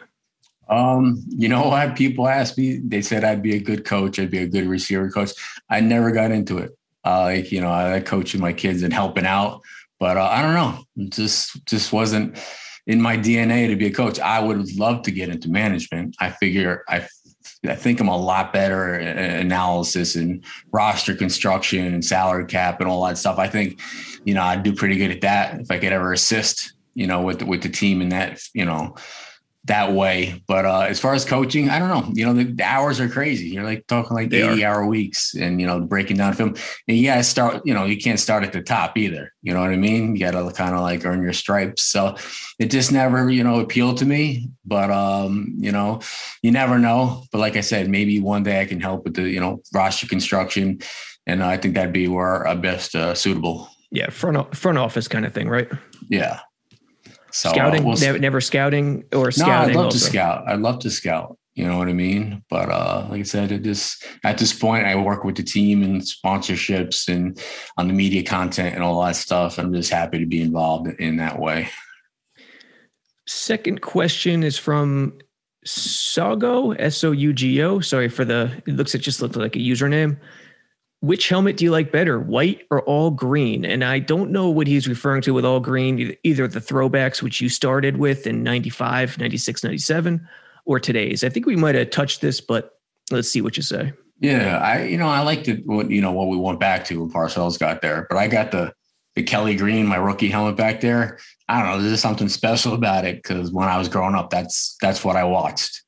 Um, 0.69 1.23
you 1.29 1.49
know 1.49 1.67
what? 1.67 1.95
People 1.95 2.27
ask 2.27 2.57
me, 2.57 2.77
they 2.77 3.01
said 3.01 3.23
I'd 3.23 3.41
be 3.41 3.55
a 3.55 3.59
good 3.59 3.85
coach, 3.85 4.19
I'd 4.19 4.31
be 4.31 4.39
a 4.39 4.47
good 4.47 4.67
receiver 4.67 5.09
coach. 5.09 5.31
I 5.69 5.81
never 5.81 6.11
got 6.11 6.31
into 6.31 6.57
it. 6.59 6.77
Uh, 7.05 7.23
like, 7.23 7.51
you 7.51 7.59
know, 7.59 7.69
I 7.69 7.91
like 7.91 8.05
coaching 8.05 8.39
my 8.39 8.53
kids 8.53 8.81
and 8.81 8.93
helping 8.93 9.25
out, 9.25 9.61
but 9.99 10.15
uh, 10.15 10.29
I 10.31 10.41
don't 10.41 10.53
know. 10.53 11.09
Just 11.09 11.65
just 11.65 11.91
wasn't 11.91 12.37
in 12.87 13.01
my 13.01 13.17
DNA 13.17 13.67
to 13.67 13.75
be 13.75 13.87
a 13.87 13.93
coach. 13.93 14.19
I 14.19 14.39
would 14.39 14.75
love 14.77 15.01
to 15.03 15.11
get 15.11 15.29
into 15.29 15.49
management. 15.49 16.15
I 16.19 16.29
figure 16.29 16.83
I 16.87 17.07
I 17.65 17.75
think 17.75 17.99
I'm 17.99 18.09
a 18.09 18.17
lot 18.17 18.51
better 18.51 18.95
at 18.95 19.39
analysis 19.39 20.15
and 20.15 20.43
roster 20.71 21.15
construction 21.15 21.93
and 21.93 22.03
salary 22.03 22.45
cap 22.45 22.81
and 22.81 22.89
all 22.89 23.05
that 23.05 23.17
stuff. 23.17 23.39
I 23.39 23.47
think, 23.47 23.79
you 24.25 24.33
know, 24.33 24.43
I'd 24.43 24.63
do 24.63 24.73
pretty 24.73 24.97
good 24.97 25.11
at 25.11 25.21
that 25.21 25.61
if 25.61 25.71
I 25.71 25.79
could 25.79 25.93
ever 25.93 26.11
assist, 26.11 26.73
you 26.93 27.07
know, 27.07 27.21
with 27.21 27.41
with 27.43 27.63
the 27.63 27.69
team 27.69 28.01
in 28.01 28.09
that, 28.09 28.41
you 28.53 28.65
know, 28.65 28.95
that 29.65 29.93
way. 29.93 30.43
But 30.47 30.65
uh, 30.65 30.81
as 30.81 30.99
far 30.99 31.13
as 31.13 31.23
coaching, 31.23 31.69
I 31.69 31.79
don't 31.79 31.87
know. 31.87 32.11
You 32.13 32.25
know, 32.25 32.33
the, 32.33 32.43
the 32.43 32.63
hours 32.63 32.99
are 32.99 33.07
crazy. 33.07 33.47
You're 33.47 33.63
like 33.63 33.87
talking 33.87 34.15
like 34.15 34.29
they 34.29 34.41
80 34.41 34.63
are. 34.63 34.67
hour 34.67 34.85
weeks 34.85 35.35
and, 35.35 35.61
you 35.61 35.67
know, 35.67 35.79
breaking 35.79 36.17
down 36.17 36.33
film. 36.33 36.55
And 36.87 36.97
to 36.97 37.23
start, 37.23 37.61
you 37.65 37.73
know, 37.73 37.85
you 37.85 37.97
can't 37.97 38.19
start 38.19 38.43
at 38.43 38.51
the 38.51 38.61
top 38.61 38.97
either. 38.97 39.31
You 39.41 39.53
know 39.53 39.61
what 39.61 39.69
I 39.69 39.77
mean? 39.77 40.15
You 40.15 40.19
got 40.19 40.31
to 40.31 40.53
kind 40.53 40.75
of 40.75 40.81
like 40.81 41.05
earn 41.05 41.23
your 41.23 41.33
stripes. 41.33 41.83
So 41.83 42.15
it 42.59 42.71
just 42.71 42.91
never, 42.91 43.29
you 43.29 43.43
know, 43.43 43.61
appealed 43.61 43.97
to 43.99 44.05
me. 44.05 44.49
But, 44.65 44.91
um, 44.91 45.53
you 45.57 45.71
know, 45.71 46.01
you 46.41 46.51
never 46.51 46.77
know. 46.77 47.23
But 47.31 47.37
like 47.37 47.55
I 47.55 47.61
said, 47.61 47.89
maybe 47.89 48.19
one 48.19 48.43
day 48.43 48.59
I 48.59 48.65
can 48.65 48.81
help 48.81 49.05
with 49.05 49.15
the, 49.15 49.29
you 49.29 49.39
know, 49.39 49.61
roster 49.73 50.07
construction. 50.07 50.79
And 51.25 51.41
I 51.41 51.55
think 51.55 51.75
that'd 51.75 51.93
be 51.93 52.09
where 52.09 52.45
I'm 52.45 52.59
best 52.59 52.95
uh, 52.95 53.13
suitable. 53.13 53.69
Yeah. 53.91 54.09
Front, 54.09 54.57
front 54.57 54.77
office 54.77 55.07
kind 55.07 55.25
of 55.25 55.33
thing, 55.33 55.47
right? 55.47 55.69
Yeah. 56.09 56.41
So, 57.33 57.49
scouting, 57.49 57.83
we'll 57.83 57.97
never, 57.97 58.19
never, 58.19 58.39
scouting 58.39 59.05
or 59.11 59.31
scouting. 59.31 59.53
No, 59.53 59.71
I'd 59.71 59.75
love 59.75 59.85
also. 59.85 59.97
to 59.97 60.03
scout. 60.03 60.47
I'd 60.47 60.59
love 60.59 60.79
to 60.79 60.91
scout. 60.91 61.35
You 61.55 61.67
know 61.67 61.79
what 61.79 61.87
I 61.87 61.93
mean? 61.93 62.43
But 62.47 62.69
uh, 62.69 63.07
like 63.09 63.21
I 63.21 63.23
said, 63.23 63.51
at 63.51 63.63
this 63.63 64.01
at 64.23 64.37
this 64.37 64.53
point, 64.53 64.85
I 64.85 64.95
work 64.95 65.23
with 65.23 65.35
the 65.35 65.43
team 65.43 65.81
and 65.81 65.99
sponsorships 66.01 67.07
and 67.07 67.39
on 67.75 67.87
the 67.87 67.93
media 67.93 68.23
content 68.23 68.75
and 68.75 68.83
all 68.83 69.03
that 69.03 69.15
stuff. 69.15 69.57
I'm 69.57 69.73
just 69.73 69.91
happy 69.91 70.19
to 70.19 70.27
be 70.27 70.41
involved 70.41 70.87
in 70.99 71.17
that 71.17 71.39
way. 71.39 71.69
Second 73.25 73.81
question 73.81 74.43
is 74.43 74.57
from 74.57 75.17
Sougo 75.65 76.75
S 76.77 77.03
O 77.03 77.11
U 77.11 77.33
G 77.33 77.63
O. 77.63 77.79
Sorry 77.79 78.09
for 78.09 78.25
the. 78.25 78.51
It 78.67 78.75
looks. 78.75 78.93
It 78.93 78.99
just 78.99 79.23
looked 79.23 79.35
like 79.35 79.55
a 79.55 79.59
username 79.59 80.19
which 81.03 81.27
helmet 81.27 81.57
do 81.57 81.65
you 81.65 81.71
like 81.71 81.91
better, 81.91 82.17
white 82.17 82.65
or 82.71 82.81
all 82.83 83.11
green? 83.11 83.65
And 83.65 83.83
I 83.83 83.99
don't 83.99 84.31
know 84.31 84.49
what 84.49 84.67
he's 84.67 84.87
referring 84.87 85.21
to 85.23 85.33
with 85.33 85.43
all 85.43 85.59
green, 85.59 86.15
either 86.23 86.47
the 86.47 86.61
throwbacks, 86.61 87.21
which 87.21 87.41
you 87.41 87.49
started 87.49 87.97
with 87.97 88.25
in 88.25 88.41
95, 88.41 89.17
96, 89.17 89.65
97, 89.65 90.25
or 90.63 90.79
today's. 90.79 91.25
I 91.25 91.27
think 91.27 91.45
we 91.45 91.57
might 91.57 91.75
have 91.75 91.89
touched 91.89 92.21
this, 92.21 92.39
but 92.39 92.79
let's 93.11 93.27
see 93.27 93.41
what 93.41 93.57
you 93.57 93.63
say. 93.63 93.91
Yeah, 94.21 94.59
I, 94.59 94.83
you 94.83 94.97
know, 94.97 95.09
I 95.09 95.19
liked 95.19 95.49
it, 95.49 95.65
what, 95.65 95.91
you 95.91 95.99
know, 95.99 96.13
what 96.13 96.29
we 96.29 96.37
went 96.37 96.61
back 96.61 96.85
to 96.85 97.01
when 97.01 97.11
Parcells 97.11 97.59
got 97.59 97.81
there, 97.81 98.07
but 98.09 98.17
I 98.17 98.29
got 98.29 98.51
the, 98.51 98.71
the 99.15 99.23
Kelly 99.23 99.57
Green, 99.57 99.85
my 99.85 99.97
rookie 99.97 100.29
helmet 100.29 100.55
back 100.55 100.79
there. 100.79 101.19
I 101.49 101.61
don't 101.61 101.69
know. 101.69 101.83
There's 101.85 101.99
something 101.99 102.29
special 102.29 102.73
about 102.73 103.03
it 103.03 103.17
because 103.17 103.51
when 103.51 103.67
I 103.67 103.77
was 103.77 103.89
growing 103.89 104.15
up, 104.15 104.29
that's 104.29 104.77
that's 104.81 105.03
what 105.03 105.17
I 105.17 105.25
watched 105.25 105.82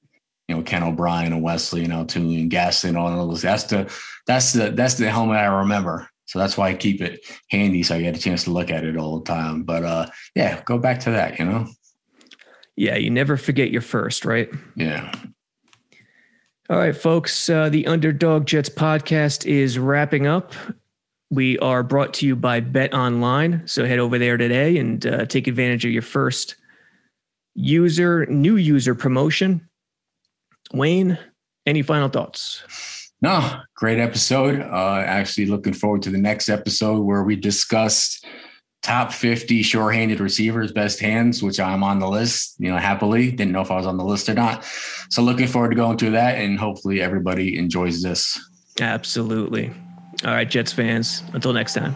you 0.47 0.55
know, 0.55 0.61
Ken 0.61 0.83
O'Brien 0.83 1.33
and 1.33 1.41
Wesley 1.41 1.83
and 1.83 1.93
Al 1.93 2.05
Toon 2.05 2.39
and 2.39 2.51
Gaston 2.51 2.89
and 2.89 2.97
all 2.97 3.27
those. 3.27 3.41
That's 3.41 3.63
the 3.63 3.91
that's 4.27 4.53
the 4.53 4.71
that's 4.71 4.95
the 4.95 5.09
helmet 5.09 5.37
I 5.37 5.45
remember. 5.45 6.09
So 6.25 6.39
that's 6.39 6.57
why 6.57 6.69
I 6.69 6.73
keep 6.75 7.01
it 7.01 7.25
handy 7.51 7.83
so 7.83 7.95
I 7.95 8.01
get 8.01 8.17
a 8.17 8.19
chance 8.19 8.43
to 8.45 8.51
look 8.51 8.71
at 8.71 8.83
it 8.83 8.97
all 8.97 9.19
the 9.19 9.25
time. 9.25 9.63
But 9.63 9.83
uh 9.83 10.05
yeah, 10.35 10.61
go 10.65 10.77
back 10.77 10.99
to 11.01 11.11
that, 11.11 11.39
you 11.39 11.45
know. 11.45 11.67
Yeah, 12.75 12.97
you 12.97 13.09
never 13.09 13.37
forget 13.37 13.71
your 13.71 13.81
first, 13.81 14.25
right? 14.25 14.49
Yeah. 14.75 15.13
All 16.69 16.77
right, 16.77 16.95
folks. 16.95 17.47
Uh, 17.47 17.69
the 17.69 17.85
Underdog 17.87 18.47
Jets 18.47 18.69
podcast 18.69 19.45
is 19.45 19.77
wrapping 19.77 20.25
up. 20.25 20.53
We 21.29 21.57
are 21.59 21.83
brought 21.83 22.13
to 22.15 22.27
you 22.27 22.35
by 22.35 22.59
Bet 22.59 22.93
Online. 22.93 23.61
So 23.65 23.85
head 23.85 23.99
over 23.99 24.17
there 24.17 24.35
today 24.35 24.77
and 24.77 25.05
uh, 25.05 25.25
take 25.25 25.47
advantage 25.47 25.85
of 25.85 25.91
your 25.91 26.01
first 26.01 26.55
user, 27.53 28.25
new 28.25 28.57
user 28.57 28.95
promotion. 28.95 29.69
Wayne, 30.73 31.17
any 31.65 31.81
final 31.81 32.09
thoughts? 32.09 32.63
No, 33.21 33.59
great 33.75 33.99
episode. 33.99 34.61
Uh, 34.61 35.03
actually, 35.05 35.47
looking 35.47 35.73
forward 35.73 36.01
to 36.03 36.09
the 36.09 36.17
next 36.17 36.49
episode 36.49 37.01
where 37.01 37.23
we 37.23 37.35
discuss 37.35 38.21
top 38.83 39.11
50 39.11 39.63
sure-handed 39.63 40.19
receivers, 40.19 40.71
best 40.71 40.99
hands, 40.99 41.41
which 41.41 41.59
I'm 41.59 41.83
on 41.83 41.99
the 41.99 42.07
list, 42.07 42.55
you 42.59 42.69
know, 42.69 42.77
happily. 42.77 43.31
Didn't 43.31 43.51
know 43.51 43.61
if 43.61 43.71
I 43.71 43.77
was 43.77 43.87
on 43.87 43.97
the 43.97 44.05
list 44.05 44.29
or 44.29 44.35
not. 44.35 44.63
So 45.09 45.23
looking 45.23 45.47
forward 45.47 45.69
to 45.69 45.75
going 45.75 45.97
through 45.97 46.11
that 46.11 46.35
and 46.37 46.59
hopefully 46.59 47.01
everybody 47.01 47.57
enjoys 47.57 48.03
this. 48.03 48.39
Absolutely. 48.79 49.71
All 50.23 50.31
right, 50.31 50.49
Jets 50.49 50.71
fans, 50.71 51.23
until 51.33 51.51
next 51.51 51.73
time. 51.73 51.95